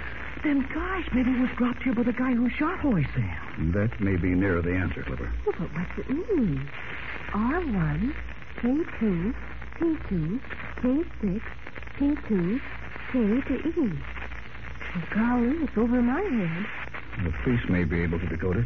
Then, 0.43 0.67
gosh, 0.73 1.07
maybe 1.13 1.31
it 1.31 1.39
was 1.39 1.51
dropped 1.57 1.83
here 1.83 1.93
by 1.93 2.03
the 2.03 2.13
guy 2.13 2.33
who 2.33 2.49
shot 2.49 2.79
Hoy 2.79 3.05
Sam. 3.13 3.71
That 3.73 3.99
may 4.01 4.15
be 4.15 4.29
nearer 4.29 4.61
the 4.63 4.73
answer, 4.75 5.03
Clipper. 5.03 5.31
Well, 5.45 5.55
but 5.59 5.69
what's 5.73 5.99
it 5.99 6.09
mean? 6.09 6.67
R1, 7.31 8.13
K2, 8.57 9.33
P2, 9.79 10.39
K6, 10.77 11.41
P2, 11.98 12.62
K 13.12 13.41
to 13.41 13.55
E. 13.69 13.72
Well, 14.95 15.03
golly, 15.13 15.57
it's 15.63 15.77
over 15.77 16.01
my 16.01 16.22
head. 16.22 16.65
The 17.24 17.31
police 17.43 17.67
may 17.69 17.83
be 17.83 18.01
able 18.01 18.19
to 18.19 18.27
decode 18.27 18.57
it. 18.57 18.65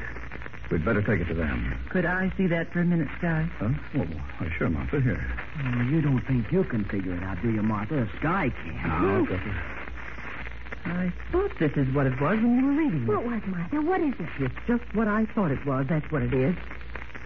We'd 0.69 0.83
better 0.83 1.01
take 1.01 1.21
it 1.21 1.27
to 1.29 1.33
them. 1.33 1.79
Could 1.89 2.05
I 2.05 2.31
see 2.37 2.47
that 2.47 2.71
for 2.73 2.81
a 2.81 2.85
minute, 2.85 3.07
Sky? 3.19 3.49
Huh? 3.57 3.69
Oh, 3.95 3.99
why, 3.99 4.49
sure, 4.57 4.69
Martha. 4.69 4.99
Here. 4.99 5.25
Oh, 5.63 5.81
you 5.83 6.01
don't 6.01 6.21
think 6.27 6.51
you 6.51 6.63
can 6.65 6.83
figure 6.85 7.15
it 7.15 7.23
out, 7.23 7.41
do 7.41 7.49
you, 7.51 7.63
Martha? 7.63 8.07
Sky 8.19 8.49
can. 8.49 8.75
Now, 8.75 9.25
Clipper. 9.25 9.55
I 10.85 11.11
thought 11.31 11.51
this 11.59 11.71
is 11.75 11.93
what 11.93 12.05
it 12.05 12.19
was 12.19 12.37
when 12.39 12.59
you 12.59 12.65
were 12.65 12.73
reading 12.73 13.03
it. 13.03 13.07
What 13.07 13.25
was, 13.25 13.41
Martha? 13.45 13.81
What 13.81 14.01
is 14.01 14.13
it? 14.19 14.29
It's 14.39 14.55
just 14.67 14.83
what 14.95 15.07
I 15.07 15.25
thought 15.25 15.51
it 15.51 15.65
was. 15.65 15.85
That's 15.87 16.09
what 16.11 16.21
it 16.21 16.33
is. 16.33 16.55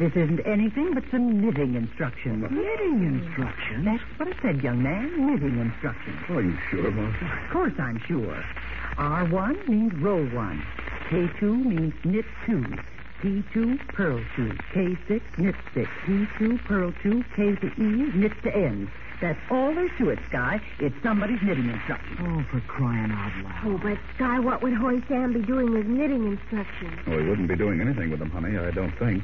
This 0.02 0.16
isn't 0.16 0.40
anything 0.48 0.96
but 0.96 1.04
some 1.12 1.40
knitting 1.40 1.76
instructions. 1.76 2.50
Knitting 2.50 3.04
instructions? 3.04 3.86
That's 3.86 4.02
what 4.18 4.36
I 4.36 4.42
said, 4.42 4.64
young 4.64 4.82
man. 4.82 5.28
Knitting 5.28 5.60
instructions. 5.60 6.18
Are 6.28 6.42
you 6.42 6.58
sure, 6.72 6.90
Martha? 6.90 7.24
Of 7.24 7.52
course 7.52 7.74
I'm 7.78 8.02
sure. 8.08 8.44
R1 8.98 9.68
means 9.68 9.94
roll 10.02 10.26
one. 10.30 10.66
K2 11.10 11.66
means 11.66 11.94
knit 12.04 12.26
two. 12.48 12.66
P2, 13.22 13.78
purl 13.90 14.20
two. 14.36 14.50
K6, 14.74 15.22
knit 15.38 15.56
six. 15.76 15.88
P2, 16.08 16.66
purl 16.66 16.92
two. 17.04 17.24
K 17.36 17.56
to 17.58 17.68
E, 17.68 18.12
knit 18.16 18.34
to 18.42 18.56
end. 18.56 18.90
That's 19.22 19.40
all 19.52 19.76
there's 19.76 19.92
to 20.00 20.10
it, 20.10 20.18
Sky. 20.30 20.60
It's 20.80 20.96
somebody's 21.04 21.44
knitting 21.44 21.70
instructions. 21.70 22.18
Oh, 22.24 22.44
for 22.50 22.60
crying 22.62 23.12
out 23.12 23.32
loud. 23.44 23.62
Oh, 23.66 23.78
but 23.78 24.00
Sky, 24.16 24.40
what 24.40 24.64
would 24.64 24.74
Hoy 24.74 25.04
Sam 25.08 25.34
be 25.34 25.42
doing 25.42 25.72
with 25.72 25.86
knitting 25.86 26.26
instructions? 26.26 27.06
Well, 27.06 27.18
oh, 27.18 27.22
he 27.22 27.30
wouldn't 27.30 27.48
be 27.48 27.56
doing 27.56 27.82
anything 27.82 28.10
with 28.10 28.18
them, 28.18 28.32
honey, 28.32 28.58
I 28.58 28.72
don't 28.72 28.98
think. 28.98 29.24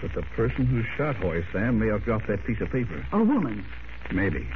But 0.00 0.14
the 0.14 0.22
person 0.22 0.66
who 0.66 0.82
shot 0.96 1.16
Hoy 1.16 1.44
Sam 1.52 1.78
may 1.78 1.88
have 1.88 2.04
dropped 2.04 2.28
that 2.28 2.44
piece 2.44 2.60
of 2.60 2.70
paper. 2.70 3.04
A 3.12 3.18
woman. 3.18 3.64
Maybe. 4.12 4.46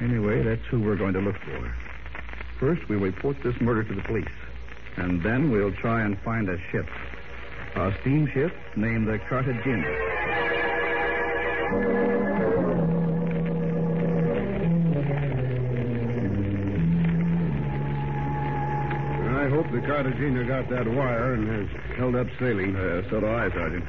Anyway, 0.00 0.42
that's 0.42 0.64
who 0.66 0.80
we're 0.80 0.96
going 0.96 1.14
to 1.14 1.20
look 1.20 1.36
for. 1.38 1.74
First, 2.58 2.88
we'll 2.88 2.98
report 2.98 3.36
this 3.44 3.60
murder 3.60 3.84
to 3.84 3.94
the 3.94 4.02
police. 4.02 4.26
And 4.96 5.22
then 5.22 5.50
we'll 5.50 5.72
try 5.72 6.02
and 6.02 6.18
find 6.20 6.48
a 6.48 6.58
ship. 6.70 6.88
A 7.76 7.92
steamship 8.00 8.52
named 8.76 9.08
the 9.08 9.18
Cartagena. 9.28 9.88
I 19.44 19.48
hope 19.48 19.70
the 19.70 19.80
Cartagena 19.80 20.44
got 20.44 20.68
that 20.70 20.86
wire 20.88 21.34
and 21.34 21.48
has 21.48 21.96
held 21.96 22.16
up 22.16 22.26
sailing. 22.38 22.74
Uh, 22.74 23.02
so 23.10 23.20
do 23.20 23.26
I, 23.26 23.50
Sergeant. 23.50 23.84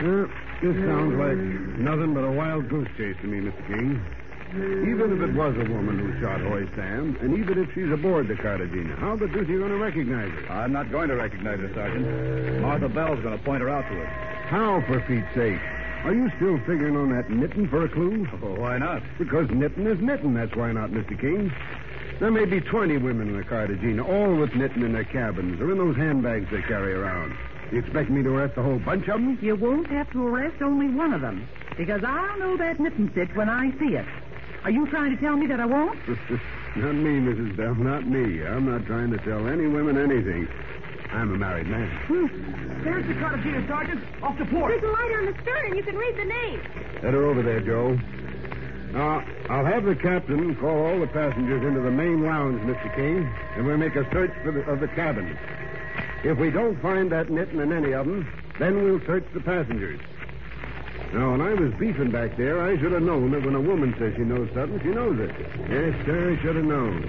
Uh, 0.00 0.26
this 0.60 0.74
sounds 0.86 1.14
like 1.14 1.38
nothing 1.78 2.14
but 2.14 2.24
a 2.24 2.32
wild 2.32 2.68
goose 2.68 2.88
chase 2.96 3.16
to 3.20 3.26
me, 3.26 3.38
Mr. 3.40 3.66
King. 3.68 4.04
Even 4.54 5.12
if 5.12 5.20
it 5.28 5.34
was 5.34 5.54
a 5.56 5.70
woman 5.70 5.98
who 5.98 6.20
shot 6.20 6.40
Hoy 6.40 6.66
Sam, 6.76 7.16
and 7.20 7.38
even 7.38 7.58
if 7.58 7.72
she's 7.74 7.90
aboard 7.90 8.28
the 8.28 8.36
Cartagena, 8.36 8.94
how 8.96 9.16
the 9.16 9.26
deuce 9.26 9.48
are 9.48 9.52
you 9.52 9.58
going 9.58 9.70
to 9.70 9.78
recognize 9.78 10.30
her? 10.30 10.52
I'm 10.52 10.72
not 10.72 10.90
going 10.90 11.08
to 11.08 11.16
recognize 11.16 11.58
her, 11.60 11.72
Sergeant. 11.74 12.60
Martha 12.60 12.88
Bell's 12.88 13.20
going 13.20 13.36
to 13.36 13.44
point 13.44 13.62
her 13.62 13.68
out 13.68 13.82
to 13.90 14.02
us. 14.02 14.08
How, 14.46 14.80
for 14.86 15.00
Pete's 15.00 15.26
sake? 15.34 15.60
Are 16.04 16.14
you 16.14 16.30
still 16.36 16.58
figuring 16.58 16.96
on 16.96 17.10
that 17.10 17.30
knitting 17.30 17.68
for 17.68 17.84
a 17.84 17.88
clue? 17.88 18.28
Oh, 18.42 18.60
why 18.60 18.78
not? 18.78 19.02
Because 19.18 19.48
knitting 19.50 19.86
is 19.86 20.00
knitting, 20.00 20.34
that's 20.34 20.54
why 20.54 20.70
not, 20.70 20.90
Mr. 20.90 21.18
King. 21.18 21.52
There 22.20 22.30
may 22.30 22.44
be 22.44 22.60
20 22.60 22.98
women 22.98 23.28
in 23.28 23.36
the 23.36 23.44
Cartagena, 23.44 24.04
all 24.04 24.36
with 24.36 24.54
knitting 24.54 24.82
in 24.82 24.92
their 24.92 25.04
cabins 25.04 25.60
or 25.60 25.72
in 25.72 25.78
those 25.78 25.96
handbags 25.96 26.48
they 26.50 26.62
carry 26.62 26.92
around. 26.92 27.34
You 27.74 27.80
expect 27.80 28.08
me 28.08 28.22
to 28.22 28.28
arrest 28.30 28.56
a 28.56 28.62
whole 28.62 28.78
bunch 28.78 29.08
of 29.08 29.20
them? 29.20 29.36
You 29.42 29.56
won't 29.56 29.88
have 29.88 30.08
to 30.12 30.24
arrest 30.24 30.62
only 30.62 30.86
one 30.86 31.12
of 31.12 31.22
them, 31.22 31.48
because 31.76 32.04
I'll 32.04 32.38
know 32.38 32.56
that 32.56 32.78
knitting 32.78 33.10
stitch 33.10 33.30
when 33.34 33.48
I 33.48 33.72
see 33.80 33.96
it. 33.96 34.06
Are 34.62 34.70
you 34.70 34.86
trying 34.86 35.10
to 35.10 35.20
tell 35.20 35.36
me 35.36 35.48
that 35.48 35.58
I 35.58 35.66
won't? 35.66 35.98
not 36.76 36.94
me, 36.94 37.18
Mrs. 37.18 37.56
Bell, 37.56 37.74
not 37.74 38.06
me. 38.06 38.46
I'm 38.46 38.70
not 38.70 38.86
trying 38.86 39.10
to 39.10 39.18
tell 39.18 39.48
any 39.48 39.66
women 39.66 39.98
anything. 39.98 40.46
I'm 41.10 41.34
a 41.34 41.36
married 41.36 41.66
man. 41.66 41.90
Hmm. 42.06 42.84
There's 42.84 43.08
the 43.08 43.14
Cartagena, 43.14 43.66
Sergeant. 43.66 44.04
Off 44.22 44.38
the 44.38 44.44
port. 44.44 44.70
There's 44.70 44.84
a 44.84 44.94
light 44.94 45.12
on 45.18 45.26
the 45.26 45.42
stern, 45.42 45.66
and 45.66 45.76
you 45.76 45.82
can 45.82 45.96
read 45.96 46.16
the 46.16 46.26
name. 46.26 46.60
Head 47.02 47.14
her 47.14 47.26
over 47.26 47.42
there, 47.42 47.58
Joe. 47.58 47.98
Now, 48.92 49.26
I'll 49.50 49.66
have 49.66 49.82
the 49.82 49.96
captain 49.96 50.54
call 50.60 50.78
all 50.78 51.00
the 51.00 51.08
passengers 51.08 51.64
into 51.64 51.80
the 51.80 51.90
main 51.90 52.22
lounge, 52.22 52.60
Mr. 52.62 52.94
King, 52.94 53.28
and 53.56 53.66
we'll 53.66 53.78
make 53.78 53.96
a 53.96 54.08
search 54.12 54.30
for 54.44 54.52
the, 54.52 54.60
of 54.70 54.78
the 54.78 54.86
cabin. 54.86 55.36
If 56.24 56.38
we 56.38 56.50
don't 56.50 56.80
find 56.80 57.12
that 57.12 57.28
knitting 57.28 57.60
in 57.60 57.70
any 57.70 57.92
of 57.92 58.06
them, 58.06 58.26
then 58.58 58.82
we'll 58.82 59.00
search 59.04 59.26
the 59.34 59.40
passengers. 59.40 60.00
Now, 61.12 61.32
when 61.32 61.42
I 61.42 61.52
was 61.52 61.70
beefing 61.74 62.10
back 62.10 62.38
there, 62.38 62.62
I 62.62 62.78
should 62.78 62.92
have 62.92 63.02
known 63.02 63.30
that 63.32 63.44
when 63.44 63.54
a 63.54 63.60
woman 63.60 63.94
says 63.98 64.14
she 64.16 64.22
knows 64.22 64.48
something, 64.54 64.80
she 64.80 64.88
knows 64.88 65.20
it. 65.20 65.30
Yes, 65.68 65.94
sir, 66.06 66.32
I 66.32 66.42
should 66.42 66.56
have 66.56 66.64
known. 66.64 67.02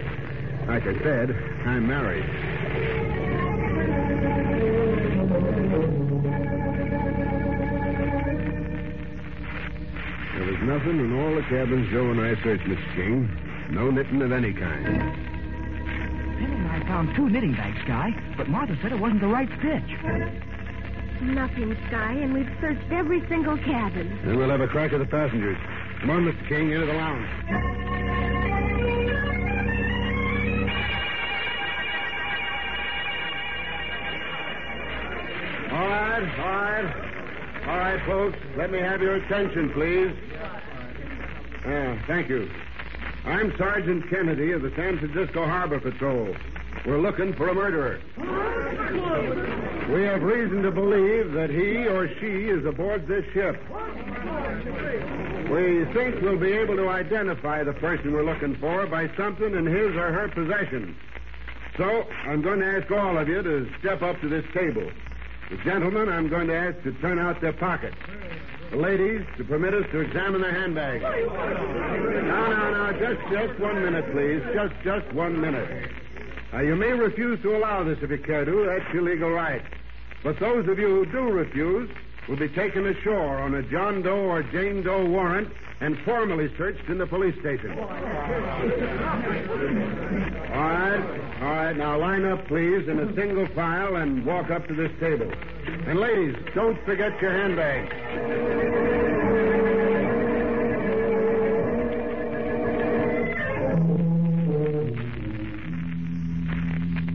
Like 0.67 0.83
I 0.85 1.01
said, 1.01 1.31
I'm 1.65 1.87
married. 1.87 2.25
There 10.35 10.45
was 10.45 10.61
nothing 10.61 10.99
in 10.99 11.19
all 11.19 11.35
the 11.35 11.43
cabins 11.43 11.89
Joe 11.89 12.11
and 12.11 12.19
I 12.19 12.35
searched, 12.43 12.65
Mr. 12.65 12.95
King. 12.95 13.29
No 13.69 13.89
knitting 13.91 14.21
of 14.21 14.33
any 14.33 14.51
kind. 14.51 15.34
Penny 16.39 16.55
and 16.55 16.67
I 16.67 16.79
found 16.87 17.15
two 17.15 17.29
knitting 17.29 17.53
bags, 17.53 17.77
Sky, 17.83 18.13
but 18.37 18.47
Martha 18.49 18.77
said 18.81 18.91
it 18.91 18.99
wasn't 18.99 19.21
the 19.21 19.27
right 19.27 19.49
stitch. 19.59 19.97
Nothing, 21.21 21.77
Sky, 21.87 22.13
and 22.13 22.33
we've 22.33 22.49
searched 22.59 22.91
every 22.91 23.25
single 23.29 23.57
cabin. 23.57 24.19
Then 24.25 24.37
we'll 24.37 24.49
have 24.49 24.61
a 24.61 24.67
crack 24.67 24.91
at 24.93 24.99
the 24.99 25.05
passengers. 25.05 25.57
Come 26.01 26.09
on, 26.09 26.25
Mr. 26.25 26.47
King, 26.47 26.71
into 26.71 26.85
the 26.85 26.93
lounge. 26.93 27.27
All 35.71 35.87
right, 35.87 36.39
all 36.39 36.55
right. 36.55 37.05
All 37.67 37.77
right, 37.77 38.05
folks, 38.05 38.37
let 38.57 38.71
me 38.71 38.79
have 38.79 39.01
your 39.01 39.15
attention, 39.15 39.71
please. 39.71 40.11
Ah, 41.65 42.03
thank 42.07 42.29
you. 42.29 42.49
I'm 43.25 43.57
Sergeant 43.57 44.07
Kennedy 44.07 44.51
of 44.51 44.61
the 44.61 44.71
San 44.75 44.99
Francisco 44.99 45.47
Harbor 45.47 45.79
Patrol. 45.79 46.35
We're 46.85 46.99
looking 46.99 47.33
for 47.33 47.49
a 47.49 47.55
murderer. 47.55 47.99
We 49.91 50.03
have 50.03 50.21
reason 50.21 50.61
to 50.61 50.69
believe 50.69 51.31
that 51.31 51.49
he 51.49 51.87
or 51.87 52.07
she 52.19 52.49
is 52.49 52.63
aboard 52.65 53.07
this 53.07 53.25
ship. 53.33 53.59
We 55.49 55.85
think 55.93 56.21
we'll 56.21 56.37
be 56.37 56.51
able 56.53 56.75
to 56.75 56.87
identify 56.89 57.63
the 57.63 57.73
person 57.73 58.13
we're 58.13 58.23
looking 58.23 58.57
for 58.57 58.85
by 58.85 59.09
something 59.17 59.55
in 59.55 59.65
his 59.65 59.95
or 59.95 60.11
her 60.11 60.27
possession. 60.27 60.95
So, 61.77 62.07
I'm 62.27 62.43
going 62.43 62.59
to 62.59 62.77
ask 62.77 62.91
all 62.91 63.17
of 63.17 63.27
you 63.27 63.41
to 63.41 63.67
step 63.79 64.03
up 64.03 64.21
to 64.21 64.29
this 64.29 64.45
table. 64.53 64.87
The 65.49 65.57
gentlemen, 65.57 66.09
I'm 66.09 66.29
going 66.29 66.47
to 66.47 66.55
ask 66.55 66.83
to 66.83 66.93
turn 67.01 67.17
out 67.17 67.41
their 67.41 67.53
pockets. 67.53 67.97
The 68.75 68.81
ladies, 68.81 69.21
to 69.37 69.43
permit 69.45 69.73
us 69.73 69.85
to 69.93 70.01
examine 70.01 70.41
their 70.41 70.51
handbags. 70.51 71.01
No, 71.01 71.09
no, 72.49 72.91
no, 72.91 72.99
just, 72.99 73.21
just 73.31 73.57
one 73.57 73.81
minute, 73.81 74.03
please. 74.11 74.41
Just, 74.53 74.73
just 74.83 75.13
one 75.13 75.39
minute. 75.39 75.89
Now, 76.51 76.59
you 76.59 76.75
may 76.75 76.91
refuse 76.91 77.41
to 77.43 77.55
allow 77.55 77.85
this 77.85 77.99
if 78.01 78.11
you 78.11 78.17
care 78.17 78.43
to. 78.43 78.65
That's 78.65 78.93
your 78.93 79.03
legal 79.03 79.31
right. 79.31 79.61
But 80.25 80.41
those 80.41 80.67
of 80.67 80.77
you 80.77 80.89
who 80.89 81.05
do 81.05 81.31
refuse 81.31 81.89
will 82.27 82.35
be 82.35 82.49
taken 82.49 82.85
ashore 82.85 83.39
on 83.39 83.55
a 83.55 83.63
John 83.63 84.01
Doe 84.01 84.25
or 84.25 84.43
Jane 84.43 84.83
Doe 84.83 85.05
warrant 85.05 85.47
and 85.81 85.97
formally 86.05 86.49
searched 86.57 86.87
in 86.87 86.97
the 86.97 87.05
police 87.05 87.37
station. 87.39 87.71
All 87.71 87.85
right, 90.61 91.03
all 91.41 91.49
right. 91.49 91.75
Now 91.75 91.97
line 91.99 92.25
up, 92.25 92.47
please, 92.47 92.87
in 92.87 92.99
a 92.99 93.13
single 93.15 93.47
file 93.49 93.97
and 93.97 94.25
walk 94.25 94.51
up 94.51 94.67
to 94.67 94.73
this 94.73 94.91
table. 94.99 95.31
And 95.87 95.99
ladies, 95.99 96.35
don't 96.53 96.81
forget 96.85 97.21
your 97.21 97.31
handbags. 97.31 97.93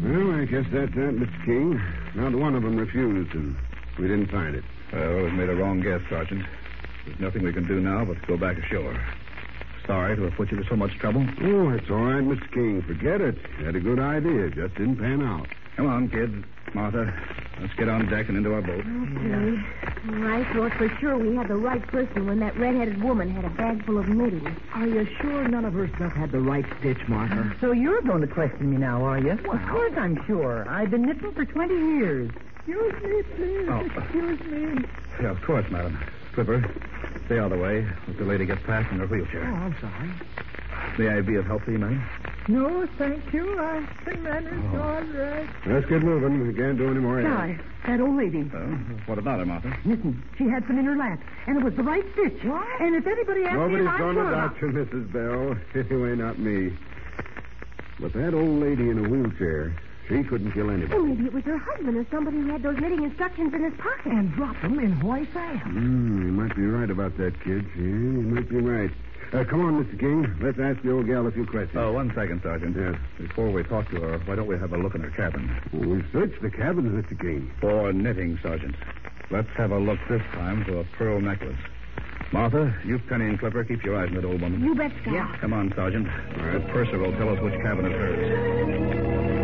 Well, 0.02 0.32
I 0.32 0.44
guess 0.44 0.66
that's 0.72 0.94
that, 0.94 1.14
Mr. 1.16 1.44
King. 1.44 1.80
Not 2.14 2.34
one 2.34 2.54
of 2.54 2.62
them 2.62 2.76
refused, 2.76 3.34
and 3.34 3.56
we 3.98 4.08
didn't 4.08 4.30
find 4.30 4.54
it. 4.54 4.64
Well, 4.92 5.24
we've 5.24 5.32
made 5.32 5.48
a 5.48 5.54
wrong 5.54 5.80
guess, 5.80 6.00
Sergeant. 6.10 6.44
There's 7.10 7.20
nothing 7.20 7.42
we 7.42 7.52
can 7.52 7.66
do 7.66 7.80
now 7.80 8.04
but 8.04 8.24
go 8.28 8.36
back 8.36 8.56
ashore. 8.56 8.96
Sorry 9.84 10.14
to 10.14 10.22
have 10.22 10.34
put 10.34 10.52
you 10.52 10.62
to 10.62 10.68
so 10.68 10.76
much 10.76 10.92
trouble. 10.98 11.26
Oh, 11.42 11.70
it's 11.70 11.90
all 11.90 12.04
right, 12.04 12.22
Mr. 12.22 12.52
King. 12.52 12.82
Forget 12.82 13.20
it. 13.20 13.36
You 13.58 13.64
had 13.64 13.74
a 13.74 13.80
good 13.80 13.98
idea. 13.98 14.48
Just 14.50 14.76
didn't 14.76 14.96
pan 14.96 15.20
out. 15.20 15.48
Come 15.74 15.88
on, 15.88 16.08
kids. 16.08 16.32
Martha, 16.72 17.12
let's 17.60 17.74
get 17.74 17.88
on 17.88 18.08
deck 18.08 18.28
and 18.28 18.38
into 18.38 18.54
our 18.54 18.62
boat. 18.62 18.84
Okay. 18.86 19.60
I 20.24 20.44
thought 20.54 20.72
for 20.74 20.88
sure 21.00 21.18
we 21.18 21.34
had 21.34 21.48
the 21.48 21.56
right 21.56 21.84
person 21.88 22.28
when 22.28 22.38
that 22.38 22.56
red-headed 22.56 23.02
woman 23.02 23.28
had 23.28 23.44
a 23.44 23.50
bag 23.50 23.84
full 23.84 23.98
of 23.98 24.08
knitting. 24.08 24.56
Are 24.74 24.86
you 24.86 25.04
sure 25.20 25.48
none 25.48 25.64
of 25.64 25.72
her 25.72 25.88
stuff 25.96 26.12
had 26.12 26.30
the 26.30 26.38
right 26.38 26.64
stitch, 26.78 27.08
Martha? 27.08 27.56
So 27.60 27.72
you're 27.72 28.02
going 28.02 28.20
to 28.20 28.28
question 28.28 28.70
me 28.70 28.76
now, 28.76 29.04
are 29.04 29.18
you? 29.18 29.32
Of 29.32 29.42
course 29.42 29.94
I'm 29.96 30.24
sure. 30.26 30.68
I've 30.68 30.92
been 30.92 31.02
knitting 31.02 31.32
for 31.32 31.44
20 31.44 31.74
years. 31.74 32.30
Excuse 32.58 33.02
me, 33.02 33.22
please. 33.34 33.68
Oh. 33.68 33.80
Excuse 34.00 34.40
me. 34.42 34.84
Yeah, 35.20 35.30
of 35.30 35.42
course, 35.42 35.68
madam. 35.70 35.98
Clipper, 36.32 36.62
stay 37.26 37.38
out 37.38 37.50
of 37.52 37.58
the 37.58 37.64
way. 37.64 37.86
Let 38.06 38.18
the 38.18 38.24
lady 38.24 38.46
get 38.46 38.62
past 38.64 38.90
in 38.92 38.98
her 38.98 39.06
wheelchair. 39.06 39.44
Oh. 39.50 39.54
I'm 39.54 39.76
sorry. 39.80 40.10
May 40.98 41.08
I 41.16 41.20
be 41.20 41.36
of 41.36 41.46
help 41.46 41.64
to 41.66 41.72
you, 41.72 41.78
madam? 41.78 42.02
No, 42.48 42.86
thank 42.98 43.32
you. 43.32 43.58
I 43.60 43.86
can 44.04 44.22
manage 44.22 44.64
all 44.74 45.02
right. 45.02 45.48
Let's 45.66 45.86
get 45.86 46.02
moving. 46.02 46.46
We 46.46 46.54
can't 46.54 46.78
do 46.78 46.90
any 46.90 46.98
more. 47.00 47.20
here. 47.20 47.28
Guy, 47.28 47.58
that 47.86 48.00
old 48.00 48.16
lady. 48.16 48.40
Uh, 48.52 48.58
what 49.06 49.18
about 49.18 49.38
her, 49.40 49.46
Martha? 49.46 49.76
Listen, 49.84 50.22
she 50.38 50.48
had 50.48 50.66
some 50.66 50.78
in 50.78 50.84
her 50.84 50.96
lap, 50.96 51.20
and 51.46 51.58
it 51.58 51.62
was 51.64 51.74
the 51.74 51.82
right 51.82 52.04
stitch. 52.14 52.42
And 52.42 52.94
if 52.96 53.06
anybody 53.06 53.44
asks 53.44 53.54
me 53.54 53.60
Nobody's 53.60 53.86
if 53.86 53.88
I'm 53.92 53.98
going 53.98 54.16
to 54.16 54.22
sure 54.22 54.30
doubt 54.32 54.60
you, 54.62 54.68
Mrs. 54.68 55.12
Bell. 55.12 55.56
Anyway, 55.90 56.16
not 56.16 56.38
me. 56.38 56.72
But 58.00 58.12
that 58.14 58.34
old 58.34 58.60
lady 58.60 58.88
in 58.88 59.04
a 59.04 59.08
wheelchair, 59.08 59.74
she 60.10 60.24
couldn't 60.24 60.52
kill 60.52 60.70
anybody. 60.70 60.92
Well, 60.92 61.04
anybody. 61.04 61.22
maybe 61.22 61.26
it 61.26 61.32
was 61.32 61.44
her 61.44 61.58
husband 61.58 61.96
or 61.96 62.06
somebody 62.10 62.38
who 62.38 62.48
had 62.48 62.62
those 62.62 62.78
knitting 62.78 63.04
instructions 63.04 63.54
in 63.54 63.62
his 63.62 63.74
pocket. 63.78 64.12
And 64.12 64.32
dropped 64.34 64.60
them 64.62 64.78
in 64.80 64.92
Hoy 64.92 65.26
Sam. 65.32 65.58
Hmm, 65.60 66.26
you 66.26 66.32
might 66.32 66.56
be 66.56 66.66
right 66.66 66.90
about 66.90 67.16
that, 67.18 67.40
kid. 67.44 67.64
Yeah, 67.76 67.82
you 67.82 68.22
might 68.26 68.48
be 68.48 68.56
right. 68.56 68.90
Uh, 69.32 69.44
come 69.44 69.64
on, 69.64 69.84
Mr. 69.84 69.98
King. 69.98 70.26
Let's 70.42 70.58
ask 70.58 70.82
the 70.82 70.90
old 70.90 71.06
gal 71.06 71.24
a 71.24 71.30
few 71.30 71.46
questions. 71.46 71.76
Oh, 71.78 71.92
one 71.92 72.12
second, 72.16 72.42
Sergeant. 72.42 72.76
Yes. 72.76 72.96
Before 73.16 73.48
we 73.48 73.62
talk 73.62 73.88
to 73.90 74.00
her, 74.00 74.18
why 74.26 74.34
don't 74.34 74.48
we 74.48 74.58
have 74.58 74.72
a 74.72 74.76
look 74.76 74.96
in 74.96 75.02
her 75.02 75.10
cabin? 75.10 75.48
Well, 75.72 75.88
we've 75.88 76.06
searched 76.12 76.42
the 76.42 76.50
cabin, 76.50 76.90
Mr. 76.90 77.18
King. 77.20 77.52
For 77.60 77.92
knitting, 77.92 78.40
Sergeant. 78.42 78.74
Let's 79.30 79.50
have 79.56 79.70
a 79.70 79.78
look 79.78 80.00
this 80.08 80.22
time 80.32 80.64
for 80.64 80.80
a 80.80 80.84
pearl 80.98 81.20
necklace. 81.20 81.58
Martha, 82.32 82.74
you, 82.84 82.98
Penny, 82.98 83.26
and 83.26 83.38
Clipper, 83.38 83.64
keep 83.64 83.84
your 83.84 83.96
eyes 83.96 84.08
on 84.08 84.16
that 84.16 84.24
old 84.24 84.40
woman. 84.40 84.64
You 84.64 84.74
bet, 84.74 84.90
Scott. 85.02 85.40
Come 85.40 85.52
on, 85.52 85.72
Sergeant. 85.76 86.08
All 86.08 86.46
right. 86.46 86.68
Purser 86.68 86.98
will 86.98 87.12
tell 87.12 87.28
us 87.28 87.40
which 87.40 87.54
cabin 87.62 87.86
is 87.86 87.92
hers. 87.92 89.39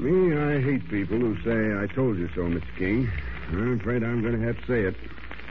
Me, 0.00 0.34
I 0.34 0.62
hate 0.62 0.88
people 0.88 1.18
who 1.18 1.36
say, 1.44 1.76
I 1.78 1.86
told 1.94 2.16
you 2.16 2.30
so, 2.34 2.40
Mr. 2.40 2.78
King. 2.78 3.10
I'm 3.50 3.78
afraid 3.78 4.02
I'm 4.02 4.22
going 4.22 4.40
to 4.40 4.46
have 4.46 4.58
to 4.58 4.66
say 4.66 4.80
it. 4.84 4.94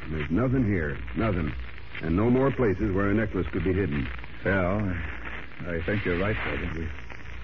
There's 0.09 0.31
nothing 0.31 0.65
here. 0.65 0.97
Nothing. 1.15 1.53
And 2.01 2.15
no 2.15 2.31
more 2.31 2.49
places 2.49 2.91
where 2.91 3.11
a 3.11 3.13
necklace 3.13 3.45
could 3.51 3.63
be 3.63 3.73
hidden. 3.73 4.09
Well, 4.43 4.91
I, 5.67 5.81
think 5.85 6.03
you're 6.03 6.17
right, 6.17 6.35
Sergeant. 6.43 6.77
We 6.77 6.87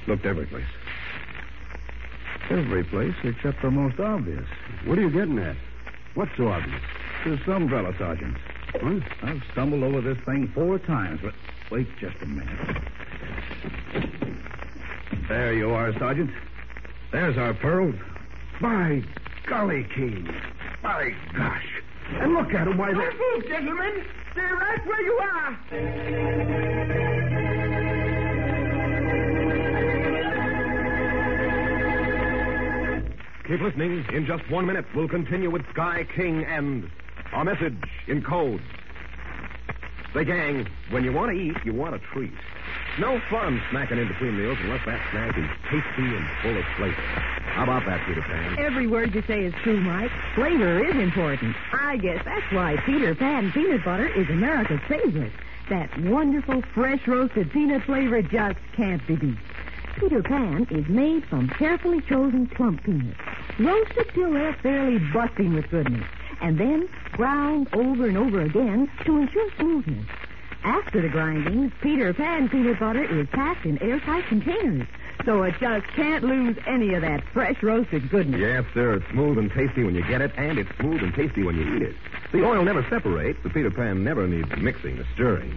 looked 0.07 0.25
every 0.25 0.47
place. 0.47 0.65
Every 2.49 2.83
place 2.83 3.13
except 3.23 3.61
the 3.61 3.69
most 3.69 3.99
obvious. 3.99 4.47
What 4.85 4.97
are 4.97 5.01
you 5.01 5.11
getting 5.11 5.37
at? 5.37 5.57
What's 6.15 6.35
so 6.37 6.47
obvious? 6.47 6.81
This 7.23 7.39
umbrella, 7.47 7.93
Sergeant. 7.99 8.35
What? 8.81 9.03
I've 9.21 9.43
stumbled 9.51 9.83
over 9.83 10.01
this 10.01 10.17
thing 10.25 10.47
four 10.55 10.79
times, 10.79 11.19
but 11.21 11.35
wait 11.69 11.87
just 11.99 12.19
a 12.23 12.25
minute. 12.25 12.77
There 15.27 15.53
you 15.53 15.69
are, 15.69 15.93
Sergeant. 15.99 16.31
There's 17.11 17.37
our 17.37 17.53
pearls. 17.53 17.95
By 18.61 19.03
golly, 19.47 19.85
King. 19.95 20.27
By 20.81 21.13
gosh. 21.33 21.65
And 22.09 22.33
look 22.33 22.53
at 22.53 22.65
them. 22.65 22.77
Why, 22.77 22.91
they... 22.91 22.97
move, 22.97 23.47
gentlemen. 23.47 24.05
Stay 24.31 24.41
right 24.41 24.85
where 24.85 25.01
you 25.01 25.13
are. 25.13 25.57
Keep 33.47 33.61
listening. 33.61 34.05
In 34.11 34.25
just 34.25 34.49
one 34.49 34.65
minute, 34.65 34.85
we'll 34.95 35.07
continue 35.07 35.51
with 35.51 35.61
Sky 35.71 36.05
King 36.15 36.43
and 36.43 36.89
our 37.31 37.45
message 37.45 37.77
in 38.07 38.23
code. 38.23 38.61
Say, 40.13 40.25
gang, 40.25 40.67
when 40.89 41.03
you 41.03 41.11
want 41.11 41.31
to 41.31 41.37
eat, 41.37 41.55
you 41.63 41.73
want 41.73 41.93
a 41.93 41.99
treat. 41.99 42.33
No 42.97 43.19
fun 43.29 43.61
snacking 43.71 44.01
in 44.01 44.07
between 44.07 44.37
meals 44.37 44.57
unless 44.61 44.85
that 44.85 45.01
snack 45.11 45.37
is 45.37 45.49
tasty 45.69 46.15
and 46.15 46.25
full 46.41 46.57
of 46.57 46.63
flavor. 46.77 47.01
How 47.51 47.63
about 47.63 47.85
that, 47.85 48.05
Peter 48.07 48.21
Pan? 48.21 48.57
Every 48.57 48.87
word 48.87 49.13
you 49.13 49.21
say 49.27 49.43
is 49.43 49.53
true, 49.63 49.81
Mike. 49.81 50.11
Flavor 50.33 50.81
is 50.81 50.95
important. 50.95 51.57
I 51.73 51.97
guess 51.97 52.23
that's 52.23 52.49
why 52.53 52.77
Peter 52.85 53.13
Pan 53.13 53.51
peanut 53.51 53.83
butter 53.83 54.07
is 54.07 54.29
America's 54.29 54.79
favorite. 54.87 55.33
That 55.69 55.89
wonderful, 56.03 56.61
fresh 56.73 57.05
roasted 57.05 57.51
peanut 57.51 57.83
flavor 57.83 58.21
just 58.21 58.59
can't 58.77 59.05
be 59.07 59.17
beat. 59.17 59.37
Peter 59.99 60.23
Pan 60.23 60.65
is 60.71 60.87
made 60.87 61.25
from 61.25 61.49
carefully 61.49 61.99
chosen 62.01 62.47
plump 62.47 62.81
peanuts, 62.83 63.19
roasted 63.59 64.07
till 64.13 64.31
they're 64.31 64.57
fairly 64.63 64.99
busting 65.13 65.53
with 65.53 65.69
goodness, 65.69 66.05
and 66.41 66.57
then 66.57 66.87
ground 67.11 67.67
over 67.73 68.07
and 68.07 68.17
over 68.17 68.41
again 68.41 68.89
to 69.05 69.17
ensure 69.17 69.49
smoothness. 69.57 70.05
After 70.65 70.99
the 70.99 71.09
grinding, 71.09 71.71
Peter 71.81 72.11
Pan 72.11 72.49
peanut 72.49 72.79
butter 72.79 73.03
is 73.03 73.27
packed 73.29 73.67
in 73.67 73.79
airtight 73.83 74.25
containers, 74.25 74.87
so 75.23 75.43
it 75.43 75.53
just 75.59 75.85
can't 75.95 76.23
lose 76.23 76.57
any 76.65 76.95
of 76.95 77.03
that 77.03 77.23
fresh 77.33 77.61
roasted 77.61 78.09
goodness. 78.09 78.41
Yes, 78.41 78.63
sir. 78.73 78.95
It's 78.95 79.05
smooth 79.11 79.37
and 79.37 79.51
tasty 79.51 79.83
when 79.83 79.93
you 79.93 80.03
get 80.07 80.21
it, 80.21 80.31
and 80.37 80.57
it's 80.57 80.75
smooth 80.79 81.03
and 81.03 81.13
tasty 81.13 81.43
when 81.43 81.55
you 81.55 81.75
eat 81.75 81.83
it. 81.83 81.95
The 82.31 82.43
oil 82.43 82.63
never 82.63 82.83
separates. 82.89 83.37
The 83.43 83.51
Peter 83.51 83.69
Pan 83.69 84.03
never 84.03 84.27
needs 84.27 84.49
mixing 84.57 84.97
or 84.97 85.05
stirring. 85.13 85.55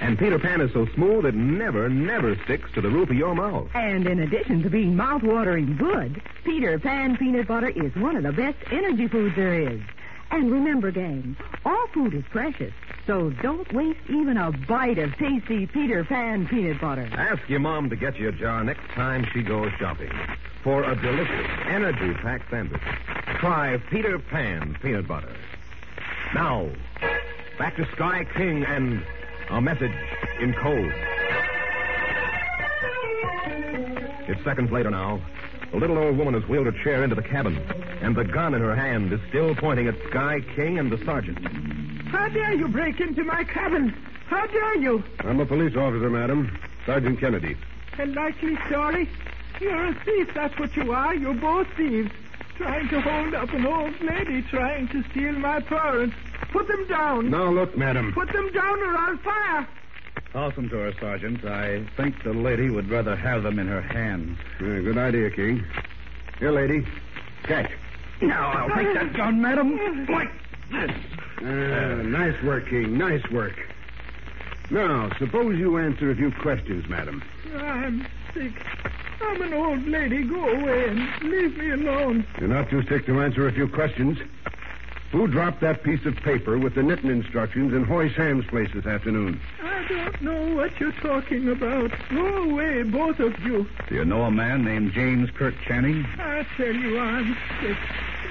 And 0.00 0.18
Peter 0.18 0.40
Pan 0.40 0.60
is 0.60 0.72
so 0.72 0.88
smooth 0.92 1.26
it 1.26 1.36
never, 1.36 1.88
never 1.88 2.36
sticks 2.42 2.68
to 2.72 2.80
the 2.80 2.90
roof 2.90 3.10
of 3.10 3.16
your 3.16 3.36
mouth. 3.36 3.68
And 3.74 4.08
in 4.08 4.18
addition 4.18 4.64
to 4.64 4.70
being 4.70 4.96
mouth-watering 4.96 5.76
good, 5.76 6.20
Peter 6.42 6.80
Pan 6.80 7.16
peanut 7.16 7.46
butter 7.46 7.68
is 7.68 7.94
one 7.94 8.16
of 8.16 8.24
the 8.24 8.32
best 8.32 8.58
energy 8.72 9.06
foods 9.06 9.36
there 9.36 9.54
is. 9.54 9.80
And 10.30 10.52
remember, 10.52 10.90
gang, 10.90 11.36
all 11.64 11.86
food 11.88 12.14
is 12.14 12.24
precious, 12.30 12.72
so 13.06 13.30
don't 13.42 13.72
waste 13.72 13.98
even 14.08 14.36
a 14.36 14.52
bite 14.52 14.98
of 14.98 15.14
tasty 15.16 15.66
Peter 15.66 16.04
Pan 16.04 16.46
peanut 16.46 16.80
butter. 16.80 17.08
Ask 17.12 17.48
your 17.48 17.60
mom 17.60 17.88
to 17.90 17.96
get 17.96 18.16
you 18.18 18.28
a 18.28 18.32
jar 18.32 18.62
next 18.62 18.86
time 18.94 19.26
she 19.32 19.42
goes 19.42 19.72
shopping 19.78 20.10
for 20.62 20.84
a 20.84 20.94
delicious, 20.94 21.46
energy-packed 21.66 22.50
sandwich. 22.50 22.82
Try 23.40 23.78
Peter 23.90 24.18
Pan 24.18 24.76
peanut 24.82 25.08
butter. 25.08 25.34
Now, 26.34 26.68
back 27.58 27.76
to 27.76 27.86
Sky 27.92 28.26
King 28.36 28.64
and 28.64 29.02
a 29.50 29.60
message 29.60 29.92
in 30.40 30.52
code. 30.52 30.92
It's 34.28 34.44
seconds 34.44 34.70
later 34.70 34.90
now. 34.90 35.22
The 35.70 35.76
little 35.76 35.98
old 35.98 36.16
woman 36.16 36.34
has 36.34 36.48
wheeled 36.48 36.66
her 36.66 36.84
chair 36.84 37.04
into 37.04 37.14
the 37.14 37.22
cabin, 37.22 37.58
and 38.00 38.16
the 38.16 38.24
gun 38.24 38.54
in 38.54 38.62
her 38.62 38.74
hand 38.74 39.12
is 39.12 39.20
still 39.28 39.54
pointing 39.54 39.86
at 39.86 39.94
Sky 40.08 40.40
King 40.56 40.78
and 40.78 40.90
the 40.90 41.02
sergeant. 41.04 41.38
How 42.08 42.28
dare 42.28 42.54
you 42.54 42.68
break 42.68 43.00
into 43.00 43.22
my 43.24 43.44
cabin? 43.44 43.90
How 44.26 44.46
dare 44.46 44.76
you? 44.76 45.02
I'm 45.20 45.40
a 45.40 45.46
police 45.46 45.76
officer, 45.76 46.08
madam. 46.08 46.58
Sergeant 46.86 47.20
Kennedy. 47.20 47.56
A 47.98 48.06
likely 48.06 48.56
story? 48.66 49.08
You're 49.60 49.86
a 49.88 49.94
thief, 50.04 50.28
that's 50.34 50.58
what 50.58 50.74
you 50.76 50.92
are. 50.92 51.14
You're 51.14 51.34
both 51.34 51.66
thieves. 51.76 52.10
Trying 52.56 52.88
to 52.88 53.00
hold 53.00 53.34
up 53.34 53.52
an 53.52 53.66
old 53.66 54.00
lady 54.00 54.42
trying 54.42 54.88
to 54.88 55.02
steal 55.10 55.32
my 55.32 55.60
pearls. 55.60 56.12
Put 56.50 56.66
them 56.66 56.86
down. 56.88 57.30
Now, 57.30 57.50
look, 57.50 57.76
madam. 57.76 58.12
Put 58.12 58.32
them 58.32 58.50
down 58.52 58.78
or 58.80 58.96
I'll 58.96 59.16
fire. 59.18 59.68
Toss 60.32 60.54
them 60.54 60.68
to 60.68 60.76
her, 60.76 60.92
Sergeant. 61.00 61.44
I 61.44 61.84
think 61.96 62.22
the 62.22 62.32
lady 62.32 62.68
would 62.68 62.88
rather 62.90 63.16
have 63.16 63.42
them 63.42 63.58
in 63.58 63.66
her 63.66 63.80
hands. 63.80 64.38
Yeah, 64.60 64.80
good 64.80 64.98
idea, 64.98 65.30
King. 65.30 65.64
Here, 66.38 66.50
lady. 66.50 66.86
Catch. 67.44 67.70
Now, 68.20 68.50
I'll 68.50 68.76
take 68.76 68.92
that 68.94 69.14
gun, 69.14 69.40
madam. 69.40 70.06
Like 70.08 70.30
this. 70.70 70.90
Uh, 71.40 72.02
nice 72.02 72.40
work, 72.42 72.68
King. 72.68 72.98
Nice 72.98 73.28
work. 73.30 73.54
Now, 74.70 75.10
suppose 75.18 75.58
you 75.58 75.78
answer 75.78 76.10
a 76.10 76.14
few 76.14 76.30
questions, 76.30 76.86
madam. 76.88 77.22
I'm 77.56 78.06
sick. 78.34 78.52
I'm 79.20 79.40
an 79.40 79.54
old 79.54 79.86
lady. 79.86 80.24
Go 80.24 80.46
away 80.46 80.88
and 80.88 81.22
leave 81.22 81.56
me 81.56 81.70
alone. 81.70 82.26
You're 82.38 82.48
not 82.48 82.68
too 82.68 82.82
sick 82.82 83.06
to 83.06 83.20
answer 83.20 83.48
a 83.48 83.52
few 83.52 83.66
questions. 83.66 84.18
Who 85.12 85.26
dropped 85.26 85.62
that 85.62 85.82
piece 85.82 86.04
of 86.04 86.16
paper 86.16 86.58
with 86.58 86.74
the 86.74 86.82
knitting 86.82 87.08
instructions 87.08 87.72
in 87.72 87.84
Hoy 87.84 88.12
Sam's 88.12 88.44
place 88.46 88.68
this 88.74 88.84
afternoon? 88.84 89.40
I 89.62 89.86
don't 89.88 90.20
know 90.20 90.54
what 90.54 90.78
you're 90.78 90.92
talking 90.92 91.48
about. 91.48 91.90
Go 92.10 92.26
away, 92.44 92.82
both 92.82 93.18
of 93.18 93.38
you. 93.40 93.66
Do 93.88 93.94
you 93.94 94.04
know 94.04 94.24
a 94.24 94.30
man 94.30 94.64
named 94.64 94.92
James 94.92 95.30
Kirk 95.30 95.54
Channing? 95.66 96.04
I 96.18 96.46
tell 96.58 96.74
you, 96.74 96.98
I'm 96.98 97.34
sick. 97.62 97.78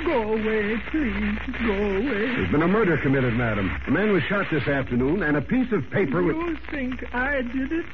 Go 0.05 0.33
away, 0.33 0.77
please. 0.91 1.39
Go 1.65 1.73
away. 1.73 2.35
There's 2.35 2.51
been 2.51 2.61
a 2.61 2.67
murder 2.67 2.97
committed, 2.97 3.33
madam. 3.33 3.75
A 3.87 3.91
man 3.91 4.11
was 4.11 4.21
shot 4.23 4.45
this 4.51 4.67
afternoon, 4.67 5.23
and 5.23 5.35
a 5.35 5.41
piece 5.41 5.71
of 5.71 5.89
paper 5.89 6.21
with. 6.21 6.35
You 6.35 6.57
think 6.69 7.15
I 7.15 7.41
did 7.41 7.71
it? 7.71 7.85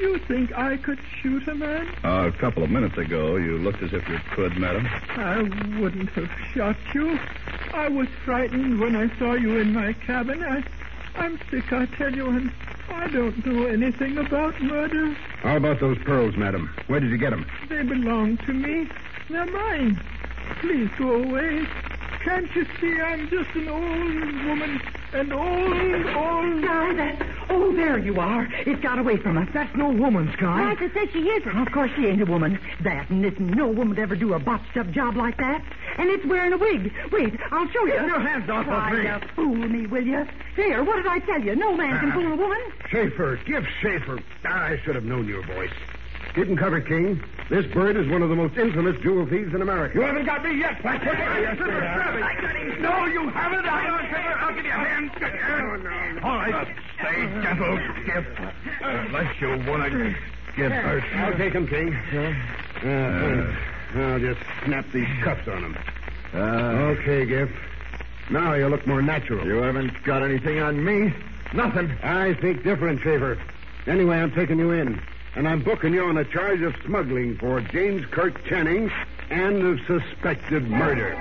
You 0.00 0.18
think 0.18 0.56
I 0.56 0.76
could 0.76 0.98
shoot 1.20 1.46
a 1.48 1.54
man? 1.54 1.88
a 2.02 2.32
couple 2.32 2.62
of 2.62 2.70
minutes 2.70 2.98
ago, 2.98 3.36
you 3.36 3.58
looked 3.58 3.82
as 3.82 3.92
if 3.92 4.08
you 4.08 4.18
could, 4.32 4.56
madam. 4.56 4.86
I 5.10 5.42
wouldn't 5.78 6.10
have 6.10 6.30
shot 6.52 6.76
you. 6.92 7.18
I 7.72 7.88
was 7.88 8.08
frightened 8.24 8.80
when 8.80 8.96
I 8.96 9.16
saw 9.18 9.34
you 9.34 9.58
in 9.58 9.72
my 9.72 9.92
cabin. 9.92 10.42
I, 10.42 10.64
I'm 11.16 11.38
sick, 11.50 11.72
I 11.72 11.86
tell 11.86 12.14
you, 12.14 12.28
and 12.28 12.52
I 12.88 13.08
don't 13.08 13.44
know 13.46 13.66
anything 13.66 14.18
about 14.18 14.60
murder. 14.60 15.12
How 15.42 15.56
about 15.56 15.80
those 15.80 15.98
pearls, 15.98 16.36
madam? 16.36 16.74
Where 16.86 17.00
did 17.00 17.10
you 17.10 17.18
get 17.18 17.30
them? 17.30 17.46
They 17.68 17.82
belong 17.82 18.36
to 18.38 18.52
me. 18.52 18.88
They're 19.30 19.46
mine. 19.46 20.00
Please 20.60 20.90
go 20.98 21.22
away. 21.22 21.66
Can't 22.24 22.54
you 22.54 22.66
see 22.80 23.00
I'm 23.00 23.28
just 23.28 23.50
an 23.54 23.68
old 23.68 24.44
woman? 24.46 24.80
An 25.14 25.32
old, 25.32 26.16
old... 26.16 26.64
Sky, 26.64 26.92
that... 26.94 27.26
Oh, 27.48 27.72
there 27.72 27.98
you 27.98 28.18
are. 28.18 28.48
It 28.66 28.82
got 28.82 28.98
away 28.98 29.16
from 29.16 29.38
us. 29.38 29.48
That's 29.54 29.74
no 29.76 29.88
woman, 29.90 30.32
Sky. 30.36 30.72
Liza 30.72 30.92
says 30.92 31.08
she 31.12 31.20
isn't. 31.20 31.56
Of 31.56 31.72
course 31.72 31.90
she 31.94 32.06
ain't 32.06 32.20
a 32.20 32.26
woman. 32.26 32.58
That 32.82 33.08
and 33.10 33.22
this, 33.22 33.34
no 33.38 33.68
woman 33.68 33.90
would 33.90 33.98
ever 34.00 34.16
do 34.16 34.34
a 34.34 34.40
botched-up 34.40 34.90
job 34.90 35.16
like 35.16 35.36
that. 35.36 35.62
And 35.98 36.10
it's 36.10 36.26
wearing 36.26 36.52
a 36.52 36.58
wig. 36.58 36.92
Wait, 37.12 37.38
I'll 37.52 37.68
show 37.68 37.84
you. 37.86 37.92
Get 37.92 38.06
your 38.06 38.20
hands 38.20 38.50
off 38.50 38.66
of 38.66 38.72
Try 38.72 38.92
me. 38.92 39.02
to 39.04 39.28
fool 39.36 39.54
me, 39.54 39.86
will 39.86 40.04
you? 40.04 40.26
Here, 40.56 40.82
what 40.82 40.96
did 40.96 41.06
I 41.06 41.20
tell 41.20 41.40
you? 41.40 41.54
No 41.54 41.76
man 41.76 42.00
can 42.00 42.10
fool 42.10 42.32
a 42.32 42.36
woman. 42.36 42.58
Schaefer. 42.90 43.38
Giff 43.46 43.64
Schaefer. 43.80 44.18
Ah, 44.44 44.64
I 44.64 44.80
should 44.84 44.96
have 44.96 45.04
known 45.04 45.28
your 45.28 45.46
voice. 45.46 45.70
Get 46.34 46.48
in 46.48 46.56
cover, 46.56 46.80
King. 46.80 47.22
This 47.48 47.64
bird 47.66 47.96
is 47.96 48.08
one 48.08 48.20
of 48.22 48.28
the 48.28 48.34
most 48.34 48.56
infamous 48.56 49.00
jewel 49.02 49.24
thieves 49.26 49.54
in 49.54 49.62
America. 49.62 49.94
You 49.94 50.00
haven't 50.02 50.24
got 50.26 50.42
me 50.42 50.58
yet, 50.58 50.80
Fletcher. 50.80 51.12
Yes, 51.44 51.58
sir. 51.58 51.84
I 51.84 52.40
got 52.40 52.56
him. 52.56 52.82
No, 52.82 53.06
you 53.06 53.28
haven't. 53.28 53.66
I 53.66 53.86
don't 53.86 54.08
care. 54.08 54.38
I'll 54.38 54.54
give 54.54 54.64
you 54.64 54.70
a 54.70 54.74
hand. 54.74 55.10
Oh, 55.20 55.76
no. 55.76 56.28
All 56.28 56.36
right. 56.38 56.68
Stay 56.98 57.22
gentle, 57.42 57.78
Skip. 58.02 58.26
Unless 58.80 59.40
you 59.40 59.48
want 59.70 59.92
to 59.92 60.14
get 60.56 60.72
hurt. 60.72 61.04
I'll 61.16 61.36
take 61.36 61.52
him, 61.52 61.68
King. 61.68 61.94
Uh, 61.94 62.34
thanks. 62.80 63.58
I'll 63.94 64.18
just 64.18 64.40
snap 64.64 64.86
these 64.92 65.08
cuffs 65.22 65.46
on 65.46 65.62
him. 65.64 65.76
okay, 66.34 67.26
Giff. 67.26 67.50
Now 68.30 68.54
you 68.54 68.66
look 68.68 68.86
more 68.86 69.02
natural. 69.02 69.46
You 69.46 69.56
haven't 69.56 70.02
got 70.02 70.22
anything 70.22 70.58
on 70.60 70.82
me. 70.82 71.12
Nothing. 71.52 71.90
I 72.02 72.34
think 72.34 72.64
different, 72.64 73.00
Schaefer. 73.02 73.38
Anyway, 73.86 74.16
I'm 74.16 74.32
taking 74.32 74.58
you 74.58 74.72
in. 74.72 75.00
And 75.36 75.48
I'm 75.48 75.62
booking 75.62 75.94
you 75.94 76.04
on 76.04 76.16
a 76.16 76.24
charge 76.24 76.62
of 76.62 76.74
smuggling 76.84 77.36
for 77.38 77.60
James 77.60 78.06
Kirk 78.06 78.44
Channing 78.44 78.90
and 79.30 79.62
of 79.66 79.80
suspected 79.86 80.68
murder. 80.70 81.14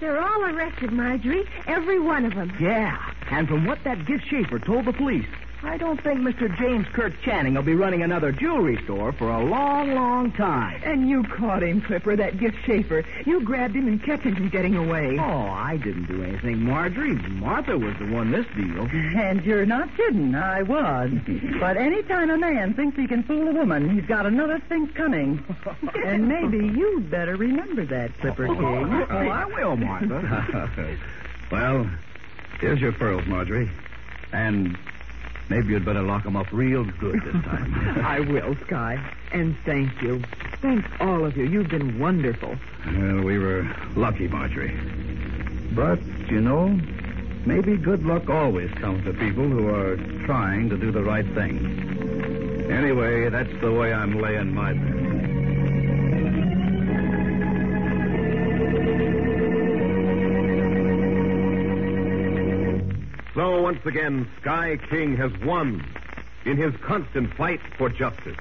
They're 0.00 0.20
all 0.20 0.44
arrested, 0.44 0.92
Marjorie. 0.92 1.44
Every 1.66 2.00
one 2.00 2.24
of 2.24 2.34
them. 2.34 2.52
Yeah, 2.58 2.98
and 3.30 3.46
from 3.46 3.66
what 3.66 3.84
that 3.84 4.04
Giff 4.06 4.22
Schaefer 4.22 4.58
told 4.58 4.86
the 4.86 4.92
police, 4.92 5.26
I 5.62 5.76
don't 5.76 6.02
think 6.02 6.20
Mr. 6.20 6.54
James 6.58 6.86
Kirk 6.94 7.12
Channing 7.22 7.54
will 7.54 7.62
be 7.62 7.74
running 7.74 8.02
another 8.02 8.32
jewelry 8.32 8.82
store 8.84 9.12
for 9.12 9.28
a 9.28 9.44
long, 9.44 9.94
long 9.94 10.32
time. 10.32 10.80
And 10.84 11.08
you 11.08 11.22
caught 11.22 11.62
him, 11.62 11.82
Clipper, 11.82 12.16
that 12.16 12.38
Giff 12.38 12.54
Schaefer. 12.64 13.04
You 13.26 13.42
grabbed 13.42 13.76
him 13.76 13.86
and 13.86 14.02
kept 14.02 14.22
him 14.22 14.36
from 14.36 14.48
getting 14.48 14.74
away. 14.74 15.18
Oh, 15.18 15.22
I 15.22 15.76
didn't 15.76 16.06
do 16.06 16.22
anything, 16.22 16.62
Marjorie. 16.62 17.14
Martha 17.14 17.76
was 17.76 17.94
the 17.98 18.06
one 18.06 18.30
this 18.30 18.46
deal. 18.56 18.88
And 18.90 19.44
you're 19.44 19.66
not 19.66 19.94
kidding. 19.96 20.34
I 20.34 20.62
was. 20.62 21.10
but 21.60 21.76
any 21.76 22.02
time 22.04 22.30
a 22.30 22.38
man 22.38 22.72
thinks 22.72 22.96
he 22.96 23.06
can 23.06 23.22
fool 23.22 23.48
a 23.48 23.52
woman, 23.52 23.90
he's 23.90 24.06
got 24.06 24.24
another 24.24 24.60
thing 24.60 24.88
coming. 24.88 25.44
and 26.04 26.26
maybe 26.26 26.58
you'd 26.58 27.10
better 27.10 27.36
remember 27.36 27.84
that, 27.84 28.18
Clipper 28.20 28.48
oh, 28.48 28.54
King. 28.54 29.06
Oh, 29.10 29.14
I 29.14 29.44
will, 29.44 29.76
Martha. 29.76 30.96
well, 31.52 31.90
here's 32.60 32.80
your 32.80 32.92
pearls, 32.92 33.26
Marjorie. 33.26 33.70
And 34.32 34.78
maybe 35.50 35.72
you'd 35.74 35.84
better 35.84 36.02
lock 36.02 36.24
'em 36.24 36.36
up 36.36 36.46
real 36.52 36.84
good 36.98 37.20
this 37.22 37.44
time. 37.44 37.74
I 38.04 38.20
will, 38.20 38.56
Sky. 38.66 38.98
And 39.32 39.56
thank 39.66 40.00
you. 40.02 40.22
Thanks, 40.62 40.88
all 41.00 41.24
of 41.24 41.36
you. 41.36 41.44
You've 41.44 41.68
been 41.68 41.98
wonderful. 41.98 42.56
well, 42.86 43.22
we 43.22 43.38
were 43.38 43.66
lucky, 43.96 44.28
Marjorie. 44.28 44.76
But, 45.72 45.98
you 46.28 46.40
know, 46.40 46.78
maybe 47.46 47.76
good 47.76 48.04
luck 48.04 48.28
always 48.28 48.70
comes 48.72 49.04
to 49.04 49.12
people 49.12 49.44
who 49.48 49.68
are 49.68 49.96
trying 50.26 50.68
to 50.70 50.76
do 50.76 50.90
the 50.90 51.02
right 51.02 51.26
thing. 51.34 52.66
Anyway, 52.70 53.28
that's 53.28 53.52
the 53.60 53.72
way 53.72 53.92
I'm 53.92 54.20
laying 54.20 54.54
my 54.54 54.72
bet. 54.72 55.39
So 63.40 63.62
once 63.62 63.86
again, 63.86 64.28
Sky 64.42 64.76
King 64.90 65.16
has 65.16 65.32
won 65.38 65.82
in 66.44 66.58
his 66.58 66.76
constant 66.82 67.32
fight 67.32 67.58
for 67.78 67.88
justice. 67.88 68.36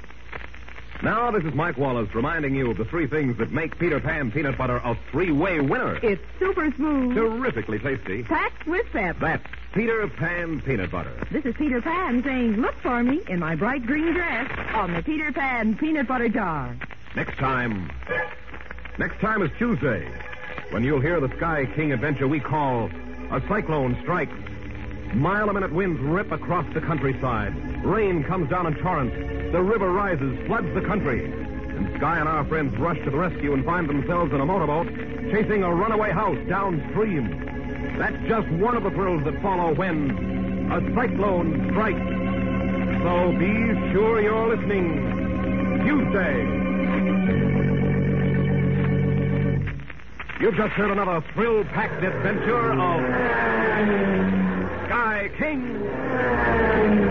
Now, 1.01 1.31
this 1.31 1.45
is 1.45 1.53
Mike 1.53 1.77
Wallace 1.77 2.13
reminding 2.13 2.53
you 2.53 2.69
of 2.71 2.77
the 2.77 2.83
three 2.83 3.07
things 3.07 3.37
that 3.37 3.49
make 3.53 3.79
Peter 3.79 4.01
Pan 4.01 4.29
peanut 4.29 4.57
butter 4.57 4.75
a 4.83 4.97
three-way 5.09 5.61
winner. 5.61 5.97
It's 6.03 6.21
super 6.37 6.69
smooth. 6.73 7.15
Terrifically 7.15 7.79
tasty. 7.79 8.23
Packed 8.23 8.67
with 8.67 8.87
pep. 8.91 9.15
That's 9.21 9.47
Peter 9.73 10.05
Pan 10.09 10.59
peanut 10.59 10.91
butter. 10.91 11.13
This 11.31 11.45
is 11.45 11.55
Peter 11.55 11.81
Pan 11.81 12.21
saying, 12.21 12.57
look 12.57 12.75
for 12.81 13.01
me 13.01 13.21
in 13.29 13.39
my 13.39 13.55
bright 13.55 13.85
green 13.85 14.11
dress 14.11 14.51
on 14.73 14.93
the 14.93 15.01
Peter 15.01 15.31
Pan 15.31 15.77
peanut 15.77 16.09
butter 16.09 16.27
jar. 16.27 16.75
Next 17.15 17.37
time. 17.37 17.89
Next 18.97 19.21
time 19.21 19.43
is 19.43 19.51
Tuesday, 19.57 20.11
when 20.71 20.83
you'll 20.83 20.99
hear 20.99 21.21
the 21.21 21.33
Sky 21.37 21.67
King 21.73 21.93
adventure 21.93 22.27
we 22.27 22.41
call 22.41 22.89
A 23.31 23.41
Cyclone 23.47 23.97
Strikes. 24.01 24.35
Mile 25.13 25.49
a 25.49 25.53
minute 25.53 25.73
winds 25.73 25.99
rip 26.01 26.31
across 26.31 26.65
the 26.73 26.81
countryside. 26.81 27.53
Rain 27.83 28.23
comes 28.23 28.49
down 28.49 28.67
in 28.67 28.75
torrents. 28.75 29.15
The 29.51 29.61
river 29.61 29.91
rises, 29.91 30.37
floods 30.45 30.73
the 30.73 30.81
country. 30.81 31.25
And 31.25 31.95
Sky 31.97 32.19
and 32.19 32.29
our 32.29 32.45
friends 32.45 32.77
rush 32.77 32.97
to 33.03 33.09
the 33.09 33.17
rescue 33.17 33.53
and 33.53 33.65
find 33.65 33.89
themselves 33.89 34.31
in 34.33 34.39
a 34.39 34.45
motorboat 34.45 34.87
chasing 35.31 35.63
a 35.63 35.73
runaway 35.73 36.11
house 36.11 36.37
downstream. 36.47 37.97
That's 37.97 38.17
just 38.27 38.47
one 38.49 38.77
of 38.77 38.83
the 38.83 38.91
thrills 38.91 39.23
that 39.25 39.41
follow 39.41 39.73
when 39.73 40.71
a 40.71 40.79
cyclone 40.95 41.69
strikes. 41.71 41.99
So 43.03 43.31
be 43.37 43.91
sure 43.91 44.21
you're 44.21 44.55
listening 44.55 45.85
Tuesday. 45.85 46.45
You've 50.39 50.55
just 50.55 50.73
heard 50.73 50.91
another 50.91 51.21
thrill-packed 51.33 52.03
adventure 52.03 52.71
of 52.71 54.39
Sky 54.89 55.29
King. 55.37 57.08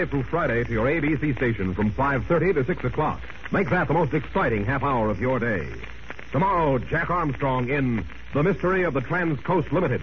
Monday 0.00 0.10
through 0.10 0.22
Friday 0.30 0.64
to 0.64 0.72
your 0.72 0.86
ABC 0.86 1.36
station 1.36 1.74
from 1.74 1.90
5.30 1.92 2.54
to 2.54 2.64
6 2.64 2.84
o'clock. 2.84 3.20
Make 3.52 3.68
that 3.68 3.86
the 3.86 3.92
most 3.92 4.14
exciting 4.14 4.64
half 4.64 4.82
hour 4.82 5.10
of 5.10 5.20
your 5.20 5.38
day. 5.38 5.68
Tomorrow, 6.32 6.78
Jack 6.78 7.10
Armstrong 7.10 7.68
in 7.68 8.06
The 8.32 8.42
Mystery 8.42 8.84
of 8.84 8.94
the 8.94 9.02
Trans-Coast 9.02 9.70
Limited. 9.72 10.00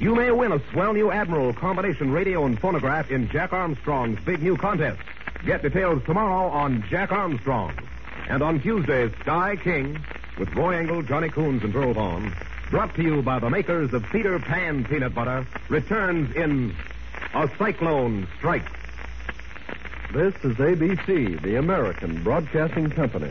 You 0.00 0.14
may 0.14 0.30
win 0.30 0.52
a 0.52 0.62
swell 0.72 0.94
new 0.94 1.10
Admiral 1.10 1.52
combination 1.52 2.10
radio 2.10 2.46
and 2.46 2.58
phonograph 2.58 3.10
in 3.10 3.28
Jack 3.28 3.52
Armstrong's 3.52 4.18
big 4.24 4.42
new 4.42 4.56
contest. 4.56 4.98
Get 5.44 5.60
details 5.60 6.02
tomorrow 6.06 6.48
on 6.48 6.82
Jack 6.88 7.12
Armstrong. 7.12 7.74
And 8.30 8.42
on 8.42 8.62
Tuesday, 8.62 9.10
Sky 9.20 9.56
King 9.56 10.02
with 10.38 10.54
Roy 10.54 10.78
Engel, 10.78 11.02
Johnny 11.02 11.28
Coons, 11.28 11.62
and 11.62 11.72
Beryl 11.74 11.92
Vaughn, 11.92 12.34
brought 12.70 12.94
to 12.94 13.02
you 13.02 13.20
by 13.20 13.40
the 13.40 13.50
makers 13.50 13.92
of 13.92 14.04
Peter 14.10 14.38
Pan 14.38 14.84
Peanut 14.84 15.14
Butter, 15.14 15.46
returns 15.68 16.34
in 16.34 16.74
A 17.34 17.46
Cyclone 17.58 18.26
Strikes. 18.38 18.77
This 20.14 20.34
is 20.42 20.56
ABC, 20.56 21.40
the 21.42 21.56
American 21.56 22.24
Broadcasting 22.24 22.88
Company. 22.88 23.30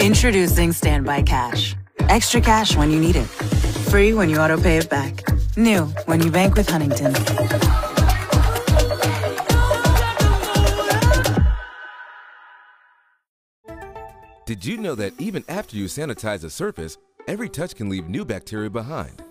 Introducing 0.00 0.72
Standby 0.72 1.22
Cash. 1.22 1.76
Extra 2.08 2.40
cash 2.40 2.76
when 2.76 2.90
you 2.90 2.98
need 2.98 3.14
it. 3.14 3.26
Free 3.88 4.14
when 4.14 4.28
you 4.28 4.38
auto 4.38 4.60
pay 4.60 4.78
it 4.78 4.90
back. 4.90 5.22
New 5.56 5.84
when 6.06 6.20
you 6.20 6.32
bank 6.32 6.56
with 6.56 6.68
Huntington. 6.68 7.83
Did 14.64 14.70
you 14.70 14.78
know 14.78 14.94
that 14.94 15.12
even 15.20 15.44
after 15.46 15.76
you 15.76 15.84
sanitize 15.84 16.42
a 16.42 16.48
surface, 16.48 16.96
every 17.28 17.50
touch 17.50 17.74
can 17.74 17.90
leave 17.90 18.08
new 18.08 18.24
bacteria 18.24 18.70
behind? 18.70 19.22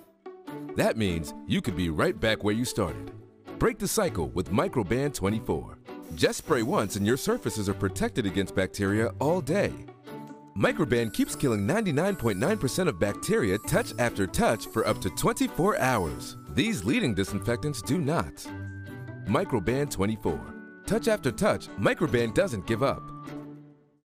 That 0.76 0.96
means 0.96 1.34
you 1.48 1.60
could 1.60 1.76
be 1.76 1.89
right 1.89 2.19
back 2.19 2.43
where 2.43 2.54
you 2.54 2.65
started. 2.65 3.12
Break 3.58 3.80
the 3.80 3.88
cycle 3.88 4.28
with 4.28 4.52
Microban 4.52 5.12
24. 5.12 5.80
Just 6.13 6.38
spray 6.38 6.62
once 6.62 6.98
and 6.98 7.08
your 7.08 7.17
surfaces 7.17 7.67
are 7.67 7.74
protected 7.74 8.28
against 8.28 8.54
bacteria 8.54 9.08
all 9.19 9.41
day. 9.41 9.74
Microban 10.56 11.12
keeps 11.12 11.36
killing 11.36 11.62
99.9% 11.67 12.88
of 12.88 13.00
bacteria 13.00 13.58
touch 13.67 13.91
after 13.98 14.28
touch 14.28 14.67
for 14.67 14.88
up 14.88 15.02
to 15.02 15.10
24 15.10 15.80
hours. 15.80 16.38
These 16.50 16.84
leading 16.84 17.15
disinfectants 17.15 17.82
do 17.82 17.98
not. 17.98 18.36
Microban 19.26 19.89
24. 19.89 20.39
Touch 20.86 21.08
after 21.08 21.32
touch, 21.32 21.69
Microban 21.80 22.36
doesn't 22.36 22.67
give 22.67 22.84
up. 22.84 23.12